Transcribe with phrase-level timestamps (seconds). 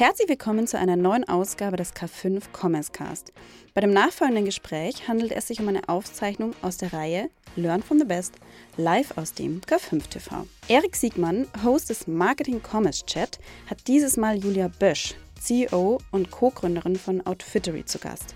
[0.00, 3.34] Herzlich willkommen zu einer neuen Ausgabe des K5 Commerce Cast.
[3.74, 7.98] Bei dem nachfolgenden Gespräch handelt es sich um eine Aufzeichnung aus der Reihe Learn from
[7.98, 8.36] the Best
[8.78, 10.46] live aus dem K5 TV.
[10.68, 16.96] Erik Siegmann, Host des Marketing Commerce Chat, hat dieses Mal Julia Bösch, CEO und Co-Gründerin
[16.96, 18.34] von Outfittery zu Gast.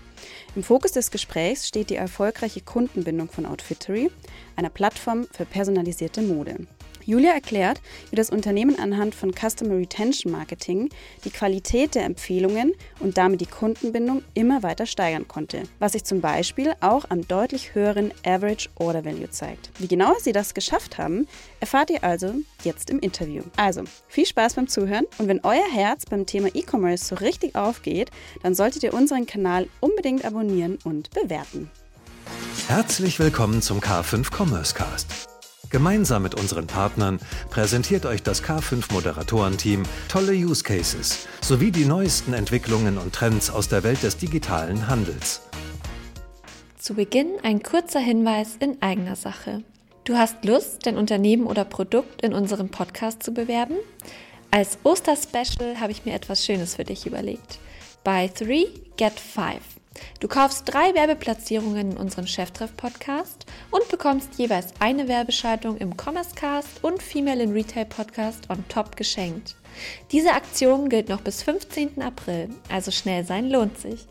[0.55, 4.11] Im Fokus des Gesprächs steht die erfolgreiche Kundenbindung von Outfittery,
[4.55, 6.67] einer Plattform für personalisierte Mode.
[7.05, 10.89] Julia erklärt, wie das Unternehmen anhand von Customer Retention Marketing
[11.23, 16.19] die Qualität der Empfehlungen und damit die Kundenbindung immer weiter steigern konnte, was sich zum
[16.19, 19.69] Beispiel auch am deutlich höheren Average Order Value zeigt.
[19.77, 21.27] Wie genau sie das geschafft haben,
[21.59, 22.33] erfahrt ihr also
[22.63, 23.43] jetzt im Interview.
[23.55, 28.09] Also, viel Spaß beim Zuhören und wenn euer Herz beim Thema E-Commerce so richtig aufgeht,
[28.41, 31.69] dann solltet ihr unseren Kanal unbedingt abonnieren und bewerten.
[32.67, 35.34] Herzlich willkommen zum K5 Commerce Cast.
[35.69, 37.19] Gemeinsam mit unseren Partnern
[37.49, 43.67] präsentiert euch das K5 Moderatorenteam tolle Use Cases sowie die neuesten Entwicklungen und Trends aus
[43.67, 45.41] der Welt des digitalen Handels.
[46.77, 49.63] Zu Beginn ein kurzer Hinweis in eigener Sache.
[50.03, 53.75] Du hast Lust, dein Unternehmen oder Produkt in unserem Podcast zu bewerben?
[54.51, 57.59] Als Osterspecial habe ich mir etwas Schönes für dich überlegt.
[58.03, 58.67] Buy 3,
[58.97, 59.55] get 5.
[60.19, 66.83] Du kaufst drei Werbeplatzierungen in unserem Cheftreff-Podcast und bekommst jeweils eine Werbeschaltung im Commerce Cast
[66.83, 69.55] und Female in Retail Podcast on top geschenkt.
[70.11, 72.01] Diese Aktion gilt noch bis 15.
[72.01, 74.07] April, also schnell sein lohnt sich.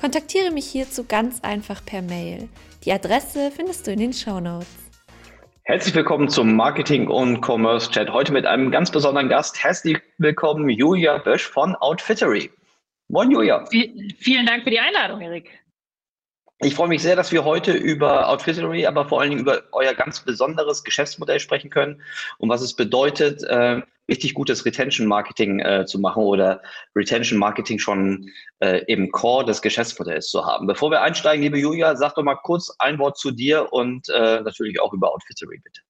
[0.00, 2.48] Kontaktiere mich hierzu ganz einfach per Mail.
[2.84, 4.68] Die Adresse findest du in den Show Notes.
[5.64, 8.10] Herzlich willkommen zum Marketing und Commerce Chat.
[8.10, 9.62] Heute mit einem ganz besonderen Gast.
[9.62, 12.50] Herzlich willkommen, Julia Bösch von Outfittery.
[13.08, 13.64] Moin, Julia.
[14.18, 15.50] vielen Dank für die Einladung, Erik.
[16.60, 19.94] Ich freue mich sehr, dass wir heute über Outfittery, aber vor allen Dingen über euer
[19.94, 22.02] ganz besonderes Geschäftsmodell sprechen können
[22.38, 26.60] und was es bedeutet, äh, richtig gutes Retention Marketing äh, zu machen oder
[26.96, 28.28] Retention Marketing schon
[28.58, 30.66] äh, im Core des Geschäftsmodells zu haben.
[30.66, 34.40] Bevor wir einsteigen, liebe Julia, sag doch mal kurz ein Wort zu dir und äh,
[34.40, 35.80] natürlich auch über Outfittery, bitte.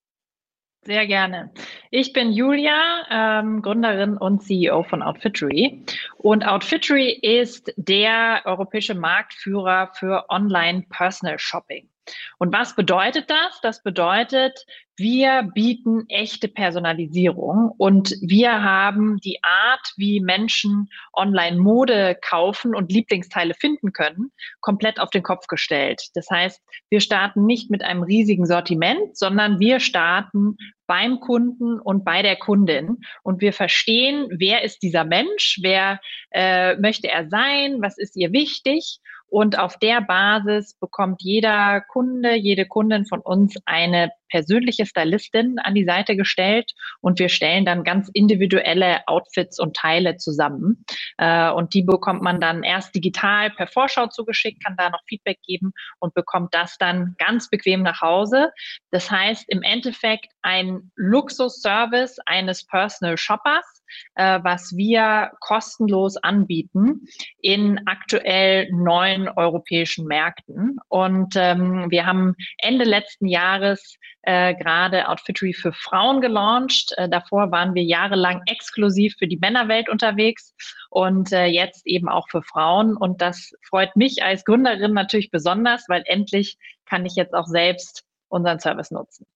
[0.89, 1.51] Sehr gerne.
[1.91, 5.85] Ich bin Julia, ähm, Gründerin und CEO von Outfittery.
[6.17, 11.91] Und Outfittery ist der europäische Marktführer für Online Personal Shopping.
[12.39, 13.61] Und was bedeutet das?
[13.61, 14.65] Das bedeutet,
[14.97, 22.91] wir bieten echte Personalisierung und wir haben die Art, wie Menschen online Mode kaufen und
[22.91, 26.03] Lieblingsteile finden können, komplett auf den Kopf gestellt.
[26.15, 30.57] Das heißt, wir starten nicht mit einem riesigen Sortiment, sondern wir starten
[30.89, 32.97] beim Kunden und bei der Kundin.
[33.23, 36.01] Und wir verstehen, wer ist dieser Mensch, wer
[36.31, 38.99] äh, möchte er sein, was ist ihr wichtig.
[39.29, 45.75] Und auf der Basis bekommt jeder Kunde, jede Kundin von uns eine persönliche Stylistin an
[45.75, 50.85] die Seite gestellt und wir stellen dann ganz individuelle Outfits und Teile zusammen.
[51.17, 55.39] Äh, und die bekommt man dann erst digital per Vorschau zugeschickt, kann da noch Feedback
[55.47, 58.51] geben und bekommt das dann ganz bequem nach Hause.
[58.91, 63.83] Das heißt im Endeffekt ein Luxusservice eines Personal Shoppers,
[64.15, 67.07] äh, was wir kostenlos anbieten
[67.41, 70.79] in aktuell neun europäischen Märkten.
[70.89, 76.93] Und ähm, wir haben Ende letzten Jahres äh, gerade Outfittery für Frauen gelauncht.
[76.97, 80.55] Äh, davor waren wir jahrelang exklusiv für die Männerwelt unterwegs
[80.91, 82.97] und äh, jetzt eben auch für Frauen.
[82.97, 88.05] Und das freut mich als Gründerin natürlich besonders, weil endlich kann ich jetzt auch selbst
[88.29, 89.27] unseren Service nutzen.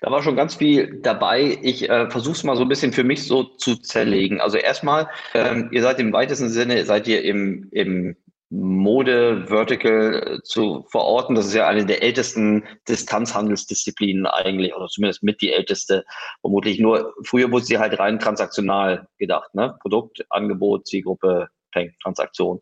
[0.00, 1.58] Da war schon ganz viel dabei.
[1.62, 4.40] Ich äh, versuche es mal so ein bisschen für mich so zu zerlegen.
[4.40, 8.16] Also erstmal, ähm, ihr seid im weitesten Sinne, seid ihr im, im
[8.52, 11.34] Mode-Vertical äh, zu verorten.
[11.34, 16.04] Das ist ja eine der ältesten Distanzhandelsdisziplinen eigentlich, oder zumindest mit die älteste,
[16.42, 16.78] vermutlich.
[16.78, 19.76] Nur früher wurde sie halt rein transaktional gedacht, ne?
[19.80, 22.60] Produkt, Angebot, Zielgruppe, Peng, Transaktion.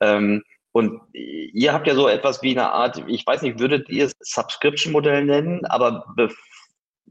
[0.00, 0.42] Ähm,
[0.72, 4.12] und ihr habt ja so etwas wie eine Art, ich weiß nicht, würdet ihr es
[4.20, 6.04] Subscription-Modell nennen, aber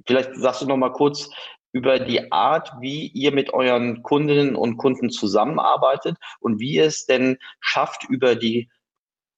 [0.08, 1.30] vielleicht sagst du noch mal kurz,
[1.72, 7.06] über die Art, wie ihr mit euren Kundinnen und Kunden zusammenarbeitet und wie ihr es
[7.06, 8.70] denn schafft, über die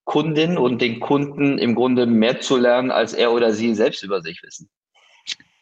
[0.03, 4.21] Kundin und den Kunden im Grunde mehr zu lernen, als er oder sie selbst über
[4.21, 4.69] sich wissen.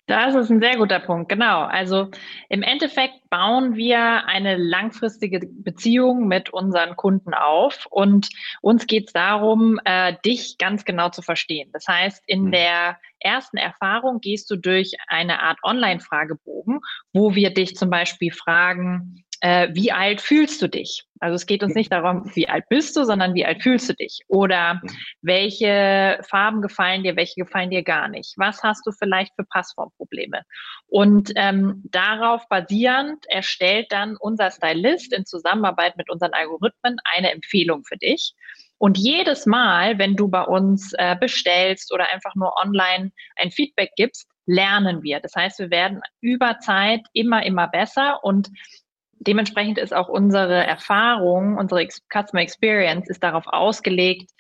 [0.09, 1.61] Das ist ein sehr guter Punkt, genau.
[1.61, 2.09] Also
[2.50, 8.27] im Endeffekt bauen wir eine langfristige Beziehung mit unseren Kunden auf und
[8.61, 11.69] uns geht es darum, äh, dich ganz genau zu verstehen.
[11.73, 12.51] Das heißt, in mhm.
[12.53, 16.79] der ersten Erfahrung gehst du durch eine Art Online-Fragebogen,
[17.13, 21.06] wo wir dich zum Beispiel fragen, äh, wie alt fühlst du dich?
[21.19, 23.94] Also es geht uns nicht darum, wie alt bist du, sondern wie alt fühlst du
[23.94, 24.21] dich?
[24.27, 24.81] Oder
[25.21, 28.33] welche Farben gefallen dir, welche gefallen dir gar nicht?
[28.38, 30.44] Was hast du vielleicht für Passformprobleme?
[30.88, 37.83] Und ähm, darauf basierend erstellt dann unser Stylist in Zusammenarbeit mit unseren Algorithmen eine Empfehlung
[37.83, 38.33] für dich.
[38.77, 43.92] Und jedes Mal, wenn du bei uns äh, bestellst oder einfach nur online ein Feedback
[43.97, 45.19] gibst, lernen wir.
[45.19, 48.50] Das heißt, wir werden über Zeit immer, immer besser und
[49.19, 54.31] dementsprechend ist auch unsere Erfahrung, unsere Customer Experience ist darauf ausgelegt,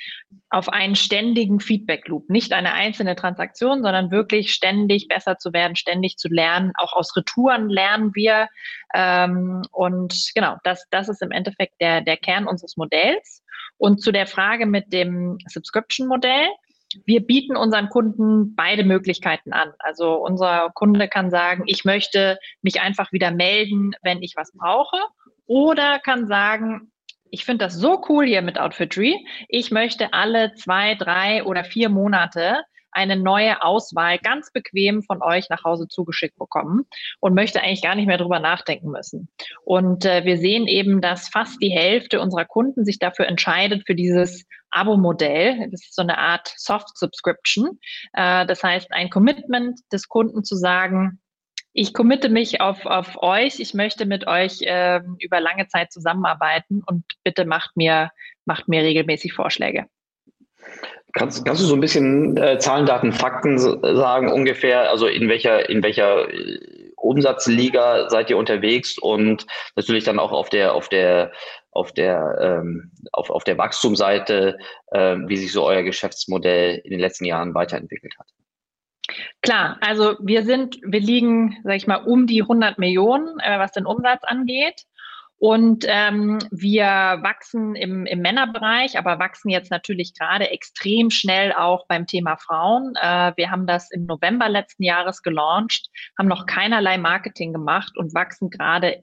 [0.49, 2.29] auf einen ständigen Feedback Loop.
[2.29, 6.71] Nicht eine einzelne Transaktion, sondern wirklich ständig besser zu werden, ständig zu lernen.
[6.77, 8.47] Auch aus Retouren lernen wir.
[8.93, 13.43] Ähm, und genau, das, das ist im Endeffekt der, der Kern unseres Modells.
[13.77, 16.47] Und zu der Frage mit dem Subscription-Modell
[17.05, 19.73] wir bieten unseren Kunden beide Möglichkeiten an.
[19.79, 24.97] Also unser Kunde kann sagen, ich möchte mich einfach wieder melden, wenn ich was brauche.
[25.45, 26.91] Oder kann sagen,
[27.31, 29.23] ich finde das so cool hier mit Outfitry.
[29.47, 35.49] Ich möchte alle zwei, drei oder vier Monate eine neue Auswahl ganz bequem von euch
[35.49, 36.85] nach Hause zugeschickt bekommen
[37.19, 39.29] und möchte eigentlich gar nicht mehr drüber nachdenken müssen.
[39.63, 43.95] Und äh, wir sehen eben, dass fast die Hälfte unserer Kunden sich dafür entscheidet, für
[43.95, 45.69] dieses Abo-Modell.
[45.71, 47.79] Das ist so eine Art Soft Subscription.
[48.13, 51.19] Äh, das heißt, ein Commitment des Kunden zu sagen,
[51.73, 56.81] ich committe mich auf, auf euch, ich möchte mit euch äh, über lange Zeit zusammenarbeiten
[56.85, 58.11] und bitte macht mir,
[58.45, 59.85] macht mir regelmäßig Vorschläge.
[61.13, 65.69] Kannst, kannst du so ein bisschen äh, Zahlen, Daten, Fakten sagen, ungefähr, also in welcher,
[65.69, 71.31] in welcher äh, Umsatzliga seid ihr unterwegs und natürlich dann auch auf der, auf der,
[71.71, 74.57] auf der, ähm, auf, auf der Wachstumsseite,
[74.91, 78.27] äh, wie sich so euer Geschäftsmodell in den letzten Jahren weiterentwickelt hat?
[79.41, 83.71] Klar, also wir sind, wir liegen, sag ich mal, um die 100 Millionen, äh, was
[83.71, 84.85] den Umsatz angeht.
[85.39, 91.87] Und ähm, wir wachsen im, im Männerbereich, aber wachsen jetzt natürlich gerade extrem schnell auch
[91.87, 92.93] beim Thema Frauen.
[93.01, 95.87] Äh, wir haben das im November letzten Jahres gelauncht,
[96.17, 99.01] haben noch keinerlei Marketing gemacht und wachsen gerade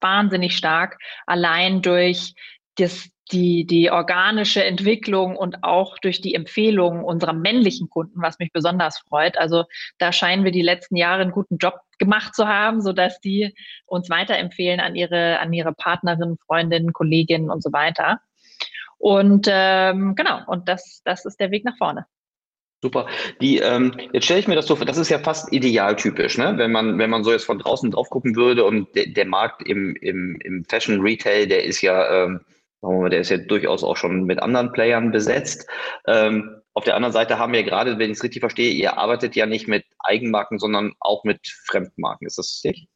[0.00, 2.34] wahnsinnig stark allein durch
[2.76, 8.52] das die, die organische Entwicklung und auch durch die Empfehlungen unserer männlichen Kunden, was mich
[8.52, 9.38] besonders freut.
[9.38, 9.64] Also
[9.98, 13.54] da scheinen wir die letzten Jahre einen guten Job gemacht zu haben, so dass die
[13.86, 18.20] uns weiterempfehlen an ihre, an ihre Partnerinnen, Freundinnen, Kolleginnen und so weiter.
[18.98, 22.06] Und ähm, genau, und das, das ist der Weg nach vorne.
[22.82, 23.06] Super.
[23.40, 26.52] Die, ähm, jetzt stelle ich mir das so vor, das ist ja fast idealtypisch, ne?
[26.58, 29.66] Wenn man, wenn man so jetzt von draußen drauf gucken würde und de, der Markt
[29.66, 32.40] im, im, im Fashion Retail, der ist ja ähm,
[33.08, 35.68] der ist ja durchaus auch schon mit anderen Playern besetzt.
[36.06, 39.36] Ähm, auf der anderen Seite haben wir gerade, wenn ich es richtig verstehe, ihr arbeitet
[39.36, 42.26] ja nicht mit Eigenmarken, sondern auch mit Fremdmarken.
[42.26, 42.88] Ist das richtig?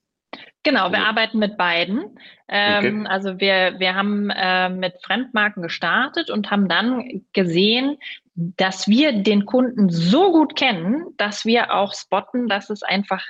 [0.62, 2.18] Genau, wir arbeiten mit beiden.
[2.48, 3.08] Ähm, okay.
[3.08, 7.96] Also wir, wir haben äh, mit Fremdmarken gestartet und haben dann gesehen,
[8.34, 13.24] dass wir den Kunden so gut kennen, dass wir auch spotten, dass es einfach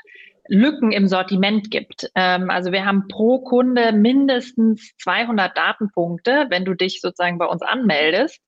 [0.48, 2.10] Lücken im Sortiment gibt.
[2.14, 7.62] Ähm, also wir haben pro Kunde mindestens 200 Datenpunkte, wenn du dich sozusagen bei uns
[7.62, 8.40] anmeldest.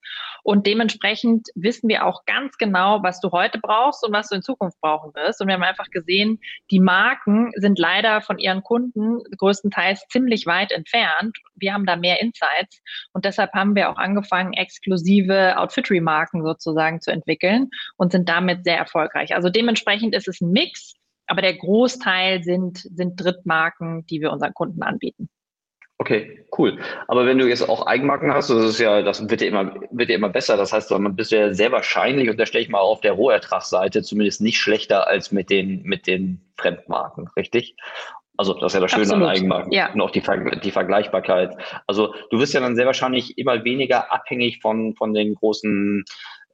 [0.43, 4.43] Und dementsprechend wissen wir auch ganz genau, was du heute brauchst und was du in
[4.43, 5.41] Zukunft brauchen wirst.
[5.41, 10.73] Und wir haben einfach gesehen, die Marken sind leider von ihren Kunden größtenteils ziemlich weit
[10.73, 11.37] entfernt.
[11.55, 12.81] Wir haben da mehr Insights.
[13.12, 18.79] Und deshalb haben wir auch angefangen, exklusive Outfittery-Marken sozusagen zu entwickeln und sind damit sehr
[18.79, 19.35] erfolgreich.
[19.35, 20.94] Also dementsprechend ist es ein Mix
[21.30, 25.28] aber der Großteil sind, sind Drittmarken, die wir unseren Kunden anbieten.
[25.98, 26.78] Okay, cool.
[27.08, 30.08] Aber wenn du jetzt auch Eigenmarken hast, das ist ja, das wird ja immer, wird
[30.08, 30.56] ja immer besser.
[30.56, 34.02] Das heißt, man bist ja sehr wahrscheinlich, und da stelle ich mal auf der Rohertragsseite,
[34.02, 37.76] zumindest nicht schlechter als mit den, mit den Fremdmarken, richtig?
[38.37, 39.22] Also das ist ja das Schöne Absolut.
[39.25, 39.92] an Eigenmarken ja.
[39.92, 40.22] und auch die,
[40.64, 41.54] die Vergleichbarkeit.
[41.87, 46.04] Also du wirst ja dann sehr wahrscheinlich immer weniger abhängig von, von den großen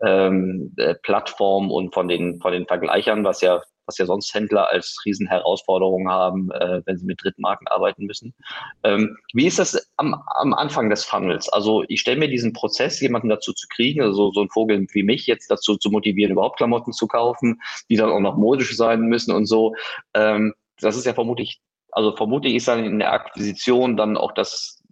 [0.04, 4.70] ähm, äh, Plattformen und von den, von den Vergleichern, was ja was ja sonst Händler
[4.70, 8.34] als Riesenherausforderung haben, äh, wenn sie mit Drittmarken arbeiten müssen.
[8.82, 11.48] Ähm, wie ist das am, am Anfang des Funnels?
[11.48, 15.02] Also ich stelle mir diesen Prozess, jemanden dazu zu kriegen, also so ein Vogel wie
[15.02, 19.02] mich jetzt dazu zu motivieren, überhaupt Klamotten zu kaufen, die dann auch noch modisch sein
[19.02, 19.74] müssen und so.
[20.14, 21.60] Ähm, das ist ja vermutlich,
[21.92, 24.82] also vermutlich ist dann in der Akquisition dann auch das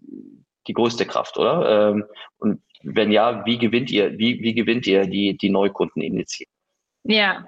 [0.67, 1.91] die größte Kraft, oder?
[1.91, 2.05] Ähm,
[2.39, 6.51] und wenn ja, wie gewinnt ihr, wie, wie gewinnt ihr die, die Neukunden initiiert?
[7.05, 7.45] Ja,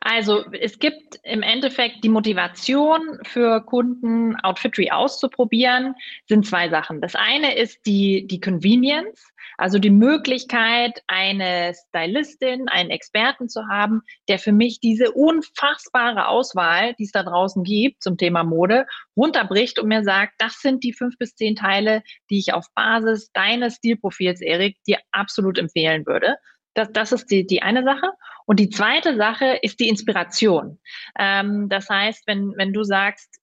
[0.00, 5.94] Also es gibt im Endeffekt die Motivation für Kunden, Outfitry auszuprobieren,
[6.26, 7.00] sind zwei Sachen.
[7.00, 14.02] Das eine ist die, die Convenience, also die Möglichkeit, eine Stylistin, einen Experten zu haben,
[14.28, 18.86] der für mich diese unfassbare Auswahl, die es da draußen gibt zum Thema Mode,
[19.16, 23.32] runterbricht und mir sagt, das sind die fünf bis zehn Teile, die ich auf Basis
[23.32, 26.36] deines Stilprofils, Erik, dir absolut empfehlen würde.
[26.78, 28.12] Das, das ist die, die eine Sache.
[28.46, 30.78] Und die zweite Sache ist die Inspiration.
[31.18, 33.40] Ähm, das heißt, wenn, wenn du sagst,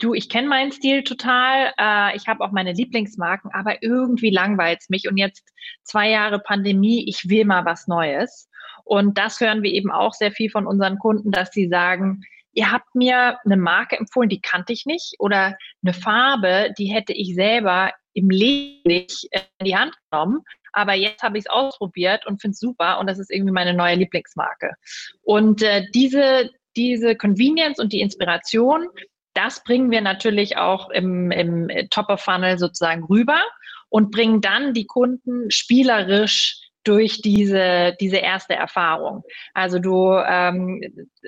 [0.00, 4.80] du, ich kenne meinen Stil total, äh, ich habe auch meine Lieblingsmarken, aber irgendwie langweilt
[4.80, 5.48] es mich und jetzt
[5.84, 8.48] zwei Jahre Pandemie, ich will mal was Neues.
[8.84, 12.22] Und das hören wir eben auch sehr viel von unseren Kunden, dass sie sagen,
[12.52, 17.12] ihr habt mir eine Marke empfohlen, die kannte ich nicht oder eine Farbe, die hätte
[17.12, 20.40] ich selber im Leben nicht in die Hand genommen.
[20.72, 23.74] Aber jetzt habe ich es ausprobiert und finde es super und das ist irgendwie meine
[23.74, 24.74] neue Lieblingsmarke.
[25.22, 28.88] Und äh, diese, diese Convenience und die Inspiration,
[29.34, 33.40] das bringen wir natürlich auch im, im Top of Funnel sozusagen rüber
[33.88, 39.22] und bringen dann die Kunden spielerisch durch diese, diese erste Erfahrung.
[39.54, 40.80] Also du ähm,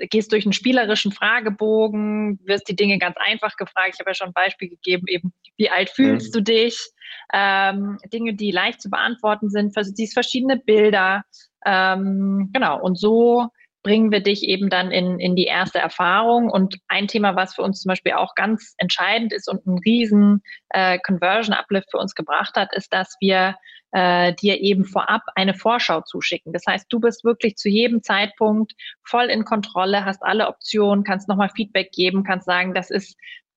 [0.09, 3.91] gehst durch einen spielerischen Fragebogen, wirst die Dinge ganz einfach gefragt.
[3.93, 6.39] Ich habe ja schon ein Beispiel gegeben, eben, wie alt fühlst mhm.
[6.39, 6.89] du dich?
[7.33, 11.23] Ähm, Dinge, die leicht zu beantworten sind, siehst verschiedene Bilder.
[11.65, 13.49] Ähm, genau, und so
[13.85, 16.49] bringen wir dich eben dann in, in die erste Erfahrung.
[16.49, 20.41] Und ein Thema, was für uns zum Beispiel auch ganz entscheidend ist und einen riesen
[20.69, 23.55] äh, Conversion-Uplift für uns gebracht hat, ist, dass wir
[23.91, 26.51] äh, dir eben vorab eine Vorschau zuschicken.
[26.51, 31.29] Das heißt, du bist wirklich zu jedem Zeitpunkt voll in Kontrolle, hast alle Optionen, kannst
[31.29, 33.15] nochmal Feedback geben, kannst sagen, das ist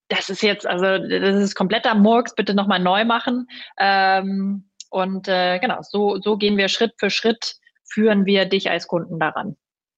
[0.09, 3.47] das ist jetzt, also das ist kompletter Murks, bitte nochmal neu machen.
[3.79, 8.87] Ähm, und äh, genau, so, so gehen wir Schritt für Schritt, führen wir dich als
[8.87, 9.57] Kunden daran.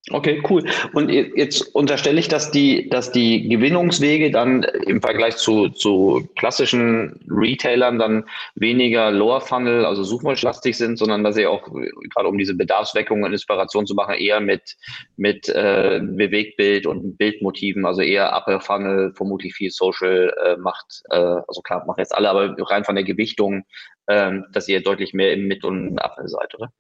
[0.09, 0.65] Okay, cool.
[0.95, 7.21] Und jetzt unterstelle ich, dass die, dass die Gewinnungswege dann im Vergleich zu, zu klassischen
[7.29, 11.71] Retailern dann weniger Lower Funnel, also suchmaschinenlastig sind, sondern dass sie auch
[12.15, 14.79] gerade um diese Bedarfsweckung und Inspiration zu machen, eher mit,
[15.19, 21.17] mit äh, Bewegtbild und Bildmotiven, also eher Upper Funnel, vermutlich viel Social äh, macht, äh,
[21.47, 23.65] also klar, machen jetzt alle, aber rein von der Gewichtung,
[24.07, 26.73] äh, dass ihr deutlich mehr im Mid- und Upper seid, oder?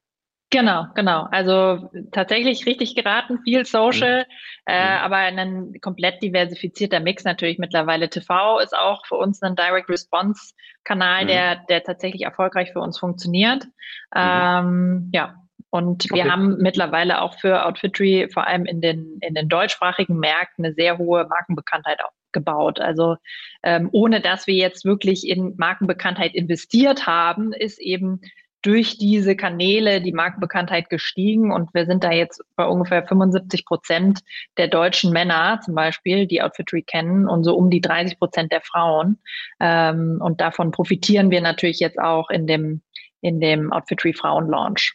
[0.50, 1.28] Genau, genau.
[1.30, 4.26] Also tatsächlich richtig geraten, viel Social,
[4.66, 4.72] mhm.
[4.72, 5.00] äh, mhm.
[5.02, 8.10] aber ein komplett diversifizierter Mix natürlich mittlerweile.
[8.10, 10.52] TV ist auch für uns ein Direct Response
[10.82, 11.28] Kanal, mhm.
[11.28, 13.64] der, der tatsächlich erfolgreich für uns funktioniert.
[13.64, 13.70] Mhm.
[14.16, 15.36] Ähm, ja.
[15.72, 16.30] Und wir okay.
[16.30, 20.98] haben mittlerweile auch für Outfitry vor allem in den, in den deutschsprachigen Märkten eine sehr
[20.98, 22.00] hohe Markenbekanntheit
[22.32, 22.80] gebaut.
[22.80, 23.16] Also
[23.62, 28.20] ähm, ohne dass wir jetzt wirklich in Markenbekanntheit investiert haben, ist eben
[28.62, 34.20] durch diese Kanäle die Markenbekanntheit gestiegen und wir sind da jetzt bei ungefähr 75 Prozent
[34.56, 38.60] der deutschen Männer zum Beispiel, die Outfitry kennen und so um die 30 Prozent der
[38.60, 39.18] Frauen.
[39.60, 42.82] Ähm, und davon profitieren wir natürlich jetzt auch in dem,
[43.20, 44.94] in dem Outfitry Frauen Launch.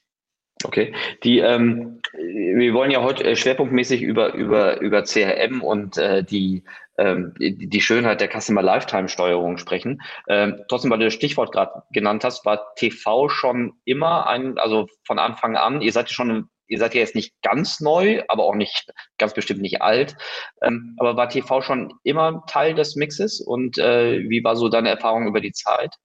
[0.63, 0.93] Okay,
[1.23, 6.63] die, ähm, wir wollen ja heute äh, schwerpunktmäßig über, über, über CRM und äh, die,
[6.97, 10.01] ähm, die, Schönheit der Customer Lifetime Steuerung sprechen.
[10.27, 14.87] Ähm, trotzdem, weil du das Stichwort gerade genannt hast, war TV schon immer ein, also
[15.05, 18.43] von Anfang an, ihr seid ja schon ihr seid ja jetzt nicht ganz neu, aber
[18.43, 20.15] auch nicht ganz bestimmt nicht alt.
[20.61, 24.89] Ähm, aber war TV schon immer Teil des Mixes und äh, wie war so deine
[24.89, 25.95] Erfahrung über die Zeit?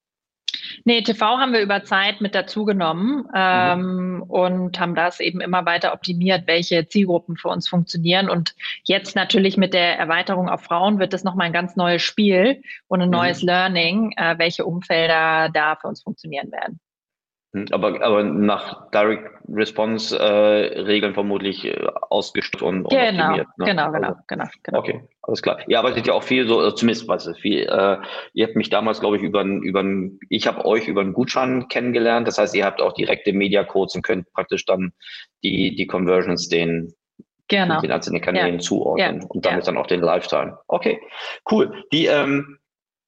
[0.85, 4.23] Nee, TV haben wir über Zeit mit dazugenommen ähm, mhm.
[4.23, 8.29] und haben das eben immer weiter optimiert, welche Zielgruppen für uns funktionieren.
[8.29, 12.62] Und jetzt natürlich mit der Erweiterung auf Frauen wird das nochmal ein ganz neues Spiel
[12.88, 13.14] und ein mhm.
[13.14, 16.81] neues Learning, äh, welche Umfelder da für uns funktionieren werden.
[17.52, 23.49] Hm, aber, aber nach Direct Response äh, Regeln vermutlich äh, ausgestattet und, und genau, optimiert.
[23.59, 23.64] Ne?
[23.64, 24.78] Genau, genau, also, genau, genau.
[24.78, 25.59] Okay, alles klar.
[25.66, 27.62] Ihr arbeitet ja auch viel so, also zumindest was ist viel.
[27.62, 27.97] Äh,
[28.35, 29.85] ihr habt mich damals, glaube ich, über über
[30.28, 32.28] ich habe euch über einen Gutschein kennengelernt.
[32.28, 34.92] Das heißt, ihr habt auch direkte Media Codes und könnt praktisch dann
[35.42, 36.95] die die Conversions den
[37.49, 37.80] genau.
[37.80, 38.61] den einzelnen Kanälen ja.
[38.61, 39.26] zuordnen ja.
[39.26, 39.73] und damit ja.
[39.73, 40.57] dann auch den Lifetime.
[40.69, 41.00] Okay,
[41.50, 41.85] cool.
[41.92, 42.59] Die ähm,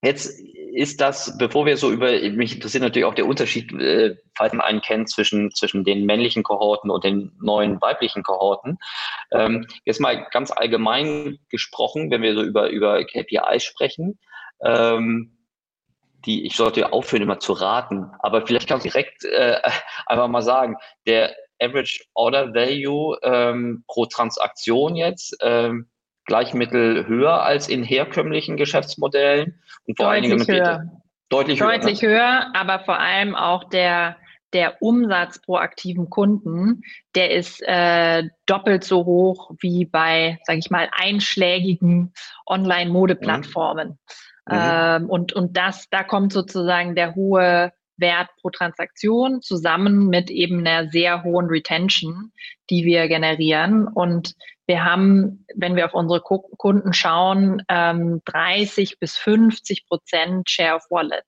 [0.04, 0.42] Jetzt
[0.72, 4.62] ist das, bevor wir so über, mich interessiert natürlich auch der Unterschied, äh, falls man
[4.62, 8.78] einen kennt, zwischen, zwischen den männlichen Kohorten und den neuen weiblichen Kohorten.
[9.30, 14.18] Ähm, jetzt mal ganz allgemein gesprochen, wenn wir so über, über KPIs sprechen,
[14.64, 15.36] ähm,
[16.24, 19.60] die, ich sollte aufhören, immer zu raten, aber vielleicht kannst du direkt äh,
[20.06, 20.76] einfach mal sagen,
[21.06, 25.88] der Average Order Value ähm, pro Transaktion jetzt, ähm,
[26.24, 30.90] Gleichmittel höher als in herkömmlichen Geschäftsmodellen und vor allen Dingen höher.
[31.28, 31.68] Deutlich, deutlich höher.
[31.68, 32.08] Deutlich ne?
[32.08, 34.16] höher, aber vor allem auch der
[34.52, 36.82] der Umsatz pro aktiven Kunden,
[37.14, 42.12] der ist äh, doppelt so hoch wie bei, sage ich mal, einschlägigen
[42.46, 43.98] Online-Modeplattformen.
[44.46, 44.52] Mhm.
[44.52, 50.66] Ähm, und, und das, da kommt sozusagen der hohe Wert pro Transaktion zusammen mit eben
[50.66, 52.32] einer sehr hohen Retention,
[52.70, 53.86] die wir generieren.
[53.86, 54.34] Und
[54.66, 60.84] wir haben, wenn wir auf unsere Kunden schauen, 30 ähm, bis 50 Prozent Share of
[60.88, 61.26] Wallet.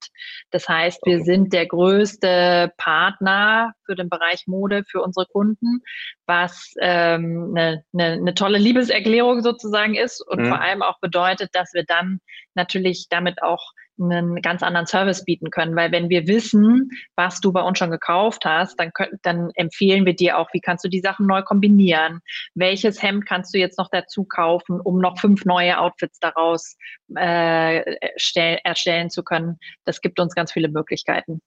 [0.50, 5.82] Das heißt, wir sind der größte Partner für den Bereich Mode für unsere Kunden,
[6.26, 10.48] was ähm, eine, eine, eine tolle Liebeserklärung sozusagen ist und mhm.
[10.48, 12.20] vor allem auch bedeutet, dass wir dann
[12.54, 15.76] natürlich damit auch einen ganz anderen Service bieten können.
[15.76, 20.06] Weil wenn wir wissen, was du bei uns schon gekauft hast, dann, können, dann empfehlen
[20.06, 22.20] wir dir auch, wie kannst du die Sachen neu kombinieren?
[22.54, 26.76] Welches Hemd kannst du jetzt noch dazu kaufen, um noch fünf neue Outfits daraus
[27.14, 29.58] äh, stell, erstellen zu können?
[29.84, 31.40] Das gibt uns ganz viele Möglichkeiten.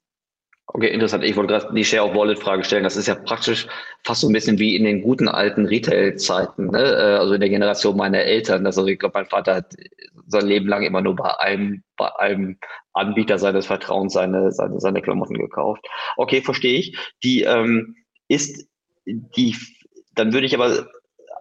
[0.69, 1.23] Okay, interessant.
[1.23, 2.83] Ich wollte gerade die Share of Wallet Frage stellen.
[2.83, 3.67] Das ist ja praktisch
[4.03, 6.79] fast so ein bisschen wie in den guten alten Retail-Zeiten, ne?
[6.79, 8.65] Äh, also in der Generation meiner Eltern.
[8.65, 9.73] Also ich glaube, mein Vater hat
[10.27, 12.59] sein Leben lang immer nur bei einem, bei einem
[12.93, 15.85] Anbieter seines Vertrauens seine, seine, seine Klamotten gekauft.
[16.17, 16.97] Okay, verstehe ich.
[17.23, 17.95] Die ähm,
[18.27, 18.67] ist
[19.05, 19.55] die,
[20.15, 20.89] dann würde ich aber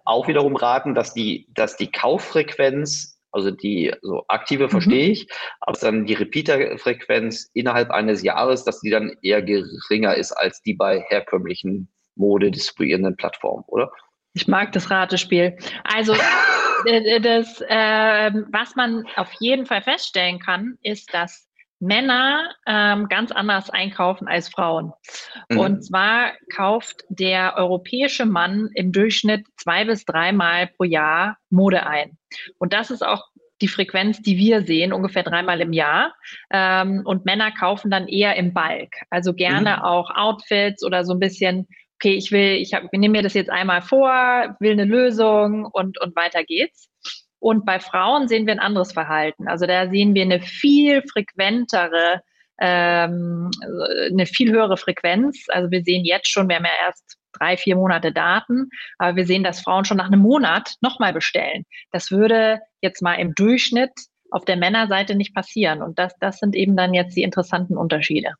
[0.05, 4.69] auch wiederum raten, dass die, dass die Kauffrequenz also die so aktive mhm.
[4.69, 5.27] verstehe ich,
[5.59, 10.73] aber dann die Repeater-Frequenz innerhalb eines Jahres, dass die dann eher geringer ist als die
[10.73, 13.91] bei herkömmlichen Mode-distribuierenden Plattformen, oder?
[14.33, 15.57] Ich mag das Ratespiel.
[15.83, 16.13] Also
[17.21, 21.46] das, äh, was man auf jeden Fall feststellen kann, ist, dass
[21.79, 24.93] Männer ähm, ganz anders einkaufen als Frauen.
[25.49, 25.59] Mhm.
[25.59, 32.17] Und zwar kauft der europäische Mann im Durchschnitt zwei bis dreimal pro Jahr Mode ein.
[32.57, 33.25] Und das ist auch
[33.61, 36.13] die Frequenz, die wir sehen, ungefähr dreimal im Jahr.
[36.51, 38.95] Ähm, und Männer kaufen dann eher im Bulk.
[39.09, 39.83] Also gerne mhm.
[39.83, 43.33] auch Outfits oder so ein bisschen, okay, ich will, ich, hab, ich nehme mir das
[43.33, 46.89] jetzt einmal vor, will eine Lösung und, und weiter geht's.
[47.39, 49.47] Und bei Frauen sehen wir ein anderes Verhalten.
[49.47, 52.21] Also da sehen wir eine viel frequentere,
[52.59, 53.51] ähm,
[54.11, 55.45] eine viel höhere Frequenz.
[55.49, 59.25] Also wir sehen jetzt schon, wir haben ja erst drei, vier Monate Daten, aber wir
[59.25, 61.65] sehen, dass Frauen schon nach einem Monat nochmal bestellen.
[61.91, 63.91] Das würde jetzt mal im Durchschnitt
[64.31, 65.81] auf der Männerseite nicht passieren.
[65.81, 68.33] Und das, das sind eben dann jetzt die interessanten Unterschiede.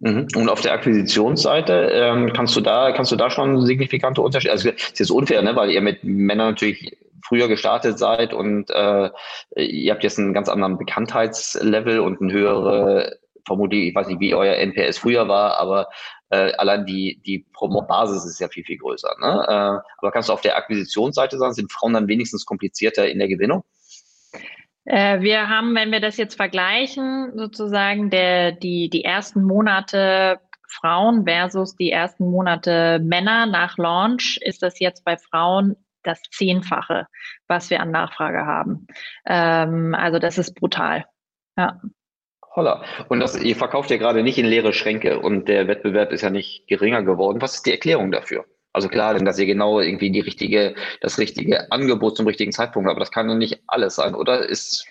[0.00, 0.28] Mhm.
[0.34, 4.52] Und auf der Akquisitionsseite ähm, kannst du da kannst du da schon signifikante Unterschiede.
[4.52, 9.10] Also das ist unfair, ne, weil ihr mit Männern natürlich früher gestartet seid und äh,
[9.56, 14.34] ihr habt jetzt einen ganz anderen Bekanntheitslevel und eine höhere, vermutlich, ich weiß nicht, wie
[14.34, 15.88] euer NPS früher war, aber
[16.30, 19.14] äh, allein die, die Promo-Basis ist ja viel, viel größer.
[19.20, 19.44] Ne?
[19.48, 23.28] Äh, aber kannst du auf der Akquisitionsseite sagen, sind Frauen dann wenigstens komplizierter in der
[23.28, 23.64] Gewinnung?
[24.84, 31.24] Äh, wir haben, wenn wir das jetzt vergleichen, sozusagen der, die, die ersten Monate Frauen
[31.24, 37.06] versus die ersten Monate Männer nach Launch, ist das jetzt bei Frauen das Zehnfache,
[37.48, 38.86] was wir an Nachfrage haben.
[39.26, 41.04] Ähm, also das ist brutal.
[41.56, 41.80] Ja.
[42.54, 42.84] Holla.
[43.08, 46.30] Und das, ihr verkauft ja gerade nicht in leere Schränke und der Wettbewerb ist ja
[46.30, 47.40] nicht geringer geworden.
[47.40, 48.44] Was ist die Erklärung dafür?
[48.72, 52.86] Also klar, denn dass ihr genau irgendwie die richtige, das richtige Angebot zum richtigen Zeitpunkt
[52.86, 54.48] habt, aber das kann ja nicht alles sein, oder?
[54.48, 54.86] Ist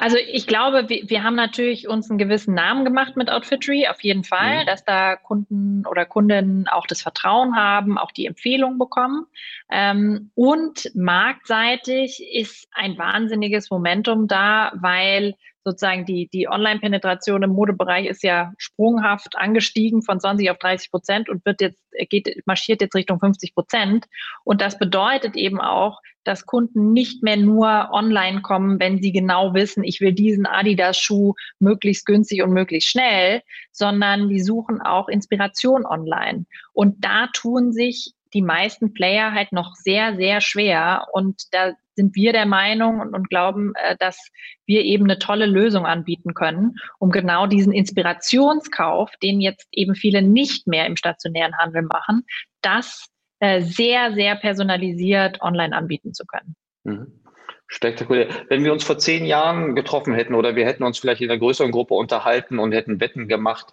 [0.00, 4.00] also ich glaube, wir, wir haben natürlich uns einen gewissen Namen gemacht mit Outfittery, auf
[4.02, 4.66] jeden Fall, mhm.
[4.66, 9.26] dass da Kunden oder Kundinnen auch das Vertrauen haben, auch die Empfehlung bekommen.
[9.68, 15.34] Ähm, und marktseitig ist ein wahnsinniges Momentum da, weil
[15.68, 21.28] sozusagen die, die Online-Penetration im Modebereich ist ja sprunghaft angestiegen von 20 auf 30 Prozent
[21.28, 24.06] und wird jetzt, geht, marschiert jetzt Richtung 50 Prozent.
[24.44, 29.54] Und das bedeutet eben auch, dass Kunden nicht mehr nur online kommen, wenn sie genau
[29.54, 35.86] wissen, ich will diesen Adidas-Schuh möglichst günstig und möglichst schnell, sondern die suchen auch Inspiration
[35.86, 36.46] online.
[36.72, 41.06] Und da tun sich die meisten Player halt noch sehr, sehr schwer.
[41.12, 44.30] Und da sind wir der Meinung und, und glauben, äh, dass
[44.66, 50.22] wir eben eine tolle Lösung anbieten können, um genau diesen Inspirationskauf, den jetzt eben viele
[50.22, 52.24] nicht mehr im stationären Handel machen,
[52.62, 53.08] das
[53.40, 56.54] äh, sehr, sehr personalisiert online anbieten zu können.
[56.84, 57.20] Mhm.
[57.68, 58.28] Spektakulär.
[58.48, 61.38] Wenn wir uns vor zehn Jahren getroffen hätten oder wir hätten uns vielleicht in einer
[61.38, 63.66] größeren Gruppe unterhalten und hätten Wetten gemacht,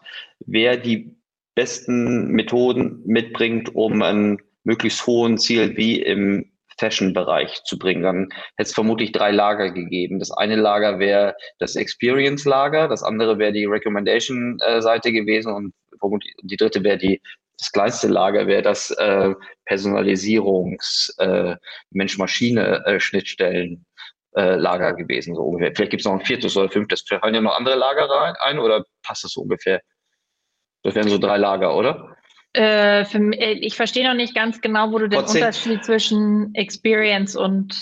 [0.45, 1.15] wer die
[1.55, 8.03] besten Methoden mitbringt, um ein möglichst hohen Ziel wie im Fashion-Bereich zu bringen.
[8.03, 10.19] Dann hätte es vermutlich drei Lager gegeben.
[10.19, 16.57] Das eine Lager wäre das Experience-Lager, das andere wäre die Recommendation-Seite gewesen und vermutlich die
[16.57, 17.21] dritte wäre die
[17.57, 21.55] das kleinste Lager wäre das äh, Personalisierungs äh,
[21.91, 23.85] Mensch-Maschine-Schnittstellen
[24.35, 25.73] äh, Lager gewesen, so ungefähr.
[25.73, 27.05] Vielleicht gibt es noch ein viertes oder fünftes.
[27.07, 29.81] Fallen ja noch andere Lager rein ein oder passt das so ungefähr?
[30.85, 32.15] Das wären so drei Lager, oder?
[32.53, 37.35] Äh, für, äh, ich verstehe noch nicht ganz genau, wo du den Unterschied zwischen Experience
[37.35, 37.75] und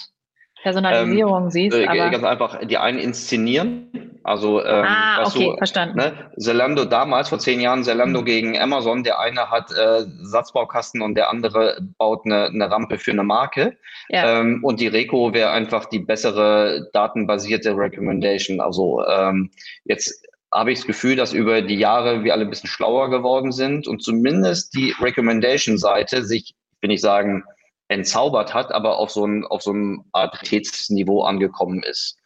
[0.61, 1.77] Personalisierung ähm, siehst.
[1.77, 4.19] Äh, ganz einfach, die einen inszenieren.
[4.23, 5.97] Also, ähm, ah, okay, du, verstanden.
[5.97, 8.25] Ne, Zalando damals, vor zehn Jahren, Zalando mhm.
[8.25, 9.03] gegen Amazon.
[9.03, 13.75] Der eine hat äh, Satzbaukasten und der andere baut eine, eine Rampe für eine Marke.
[14.07, 14.39] Ja.
[14.39, 18.61] Ähm, und die Reco wäre einfach die bessere datenbasierte Recommendation.
[18.61, 19.51] Also ähm,
[19.83, 23.51] jetzt habe ich das Gefühl, dass über die Jahre wir alle ein bisschen schlauer geworden
[23.51, 27.43] sind und zumindest die Recommendation-Seite sich, will ich sagen,
[27.87, 32.17] entzaubert hat, aber auf so ein, auf so ein Artitätsniveau angekommen ist.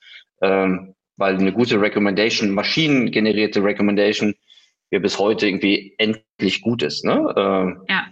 [0.41, 4.35] Ähm, weil eine gute Recommendation, maschinengenerierte Recommendation,
[4.91, 7.03] ja bis heute irgendwie endlich gut ist.
[7.03, 7.33] Ne?
[7.35, 8.07] Ähm, ja.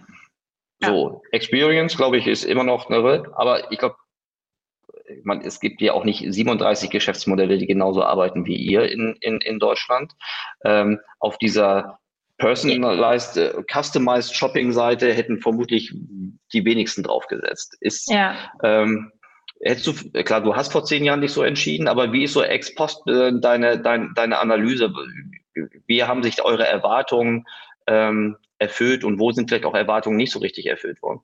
[0.80, 3.96] So, Experience, glaube ich, ist immer noch eine, aber ich glaube,
[5.24, 9.40] man, es gibt ja auch nicht 37 Geschäftsmodelle, die genauso arbeiten wie ihr in, in,
[9.40, 10.12] in Deutschland.
[10.64, 11.98] Ähm, auf dieser
[12.38, 15.94] personalized, uh, customized Shopping-Seite hätten vermutlich
[16.52, 17.76] die wenigsten draufgesetzt.
[17.80, 18.36] Ist, ja.
[18.62, 19.12] ähm,
[19.60, 22.42] hättest du, klar, du hast vor zehn Jahren dich so entschieden, aber wie ist so
[22.42, 24.92] ex post äh, deine, dein, deine Analyse?
[25.86, 27.46] Wie haben sich eure Erwartungen
[27.86, 31.20] ähm, erfüllt und wo sind vielleicht auch Erwartungen nicht so richtig erfüllt worden?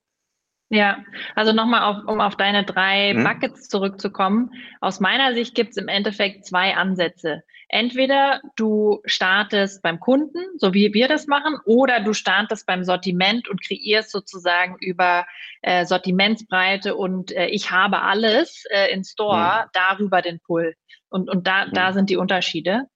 [0.72, 1.04] Ja,
[1.34, 3.24] also nochmal, auf, um auf deine drei hm?
[3.24, 4.52] Buckets zurückzukommen.
[4.80, 7.42] Aus meiner Sicht gibt es im Endeffekt zwei Ansätze.
[7.68, 13.50] Entweder du startest beim Kunden, so wie wir das machen, oder du startest beim Sortiment
[13.50, 15.26] und kreierst sozusagen über
[15.60, 19.68] äh, Sortimentsbreite und äh, ich habe alles äh, in Store, hm.
[19.74, 20.74] darüber den Pull.
[21.10, 21.72] Und, und da, hm.
[21.74, 22.86] da sind die Unterschiede.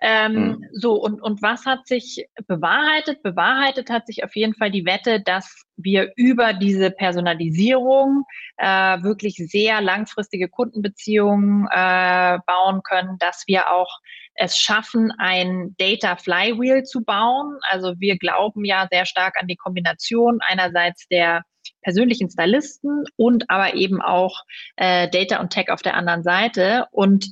[0.00, 0.68] Ähm, mhm.
[0.72, 3.22] So, und, und was hat sich bewahrheitet?
[3.22, 8.24] Bewahrheitet hat sich auf jeden Fall die Wette, dass wir über diese Personalisierung
[8.56, 8.66] äh,
[9.02, 13.98] wirklich sehr langfristige Kundenbeziehungen äh, bauen können, dass wir auch
[14.34, 17.58] es schaffen, ein Data Flywheel zu bauen.
[17.68, 21.42] Also wir glauben ja sehr stark an die Kombination einerseits der
[21.82, 24.44] persönlichen Stylisten und aber eben auch
[24.76, 26.86] äh, Data und Tech auf der anderen Seite.
[26.90, 27.26] Und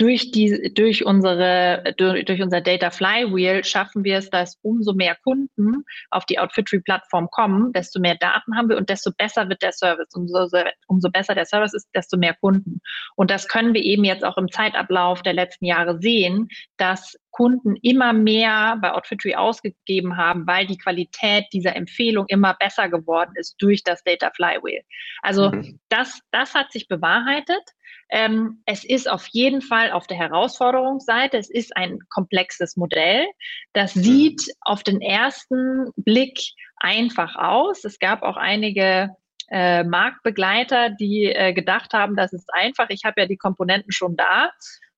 [0.00, 5.14] durch die, durch unsere, durch, durch, unser Data Flywheel schaffen wir es, dass umso mehr
[5.22, 9.72] Kunden auf die Outfittery-Plattform kommen, desto mehr Daten haben wir und desto besser wird der
[9.72, 10.08] Service.
[10.14, 10.48] Umso,
[10.86, 12.80] umso besser der Service ist, desto mehr Kunden.
[13.14, 17.76] Und das können wir eben jetzt auch im Zeitablauf der letzten Jahre sehen, dass Kunden
[17.82, 23.56] immer mehr bei Outfittery ausgegeben haben, weil die Qualität dieser Empfehlung immer besser geworden ist
[23.58, 24.82] durch das Data Flywheel.
[25.22, 25.80] Also mhm.
[25.88, 27.62] das, das hat sich bewahrheitet.
[28.10, 31.38] Ähm, es ist auf jeden Fall auf der Herausforderungsseite.
[31.38, 33.26] Es ist ein komplexes Modell.
[33.72, 34.02] Das mhm.
[34.02, 36.38] sieht auf den ersten Blick
[36.76, 37.84] einfach aus.
[37.84, 39.14] Es gab auch einige
[39.50, 42.86] äh, Marktbegleiter, die äh, gedacht haben, das ist einfach.
[42.88, 44.50] Ich habe ja die Komponenten schon da.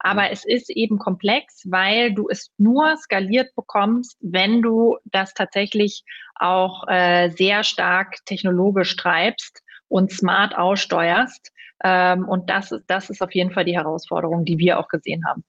[0.03, 6.03] Aber es ist eben komplex, weil du es nur skaliert bekommst, wenn du das tatsächlich
[6.35, 11.53] auch äh, sehr stark technologisch treibst und smart aussteuerst.
[11.85, 15.25] Ähm, und das ist, das ist auf jeden Fall die Herausforderung, die wir auch gesehen
[15.25, 15.45] haben.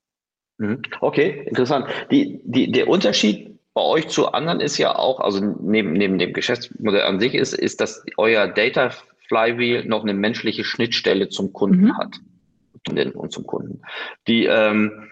[0.59, 0.83] Mhm.
[1.01, 1.87] Okay, interessant.
[2.11, 6.31] Die, die, der Unterschied bei euch zu anderen ist ja auch, also neben, neben dem
[6.31, 8.91] Geschäftsmodell an sich ist, ist, dass euer Data
[9.27, 11.97] Flywheel noch eine menschliche Schnittstelle zum Kunden mhm.
[11.97, 12.19] hat
[12.89, 13.81] und zum Kunden.
[14.27, 15.11] Die, ähm,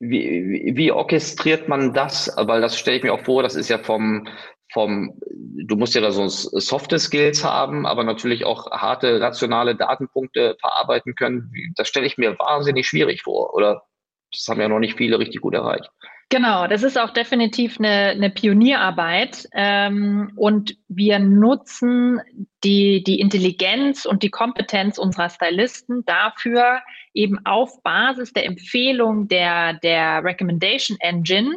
[0.00, 2.32] wie, wie orchestriert man das?
[2.36, 4.28] Weil das stelle ich mir auch vor, das ist ja vom,
[4.72, 10.56] vom, du musst ja da so softe Skills haben, aber natürlich auch harte, rationale Datenpunkte
[10.60, 11.50] verarbeiten können.
[11.76, 13.82] Das stelle ich mir wahnsinnig schwierig vor, oder?
[14.30, 15.90] Das haben ja noch nicht viele richtig gut erreicht.
[16.30, 19.48] Genau, das ist auch definitiv eine, eine Pionierarbeit.
[19.52, 22.20] Ähm, und wir nutzen
[22.64, 26.80] die, die Intelligenz und die Kompetenz unserer Stylisten dafür,
[27.14, 31.54] eben auf Basis der Empfehlung der, der Recommendation Engine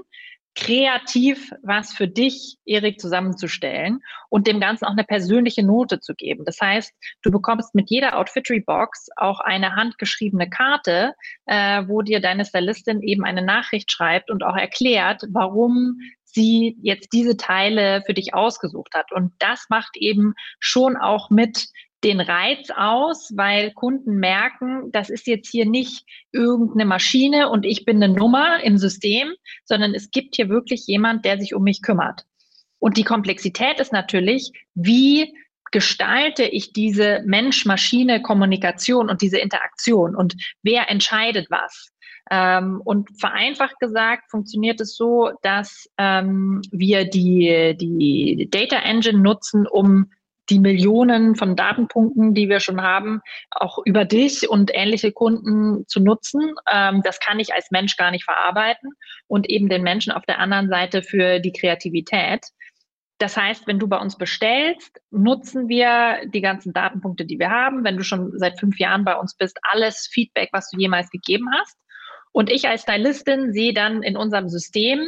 [0.55, 6.43] kreativ was für dich, Erik, zusammenzustellen und dem Ganzen auch eine persönliche Note zu geben.
[6.45, 11.13] Das heißt, du bekommst mit jeder Outfittery-Box auch eine handgeschriebene Karte,
[11.45, 17.09] äh, wo dir deine Stylistin eben eine Nachricht schreibt und auch erklärt, warum sie jetzt
[17.13, 19.11] diese Teile für dich ausgesucht hat.
[19.11, 21.67] Und das macht eben schon auch mit
[22.03, 27.85] den Reiz aus, weil Kunden merken, das ist jetzt hier nicht irgendeine Maschine und ich
[27.85, 29.33] bin eine Nummer im System,
[29.65, 32.23] sondern es gibt hier wirklich jemand, der sich um mich kümmert.
[32.79, 35.33] Und die Komplexität ist natürlich, wie
[35.71, 41.91] gestalte ich diese Mensch-Maschine-Kommunikation und diese Interaktion und wer entscheidet was?
[42.29, 49.67] Ähm, und vereinfacht gesagt funktioniert es so, dass ähm, wir die, die Data Engine nutzen,
[49.67, 50.11] um
[50.49, 55.99] die Millionen von Datenpunkten, die wir schon haben, auch über dich und ähnliche Kunden zu
[55.99, 56.55] nutzen.
[56.71, 58.91] Ähm, das kann ich als Mensch gar nicht verarbeiten
[59.27, 62.45] und eben den Menschen auf der anderen Seite für die Kreativität.
[63.21, 67.83] Das heißt, wenn du bei uns bestellst, nutzen wir die ganzen Datenpunkte, die wir haben.
[67.83, 71.47] Wenn du schon seit fünf Jahren bei uns bist, alles Feedback, was du jemals gegeben
[71.53, 71.77] hast.
[72.31, 75.05] Und ich als Stylistin sehe dann in unserem System,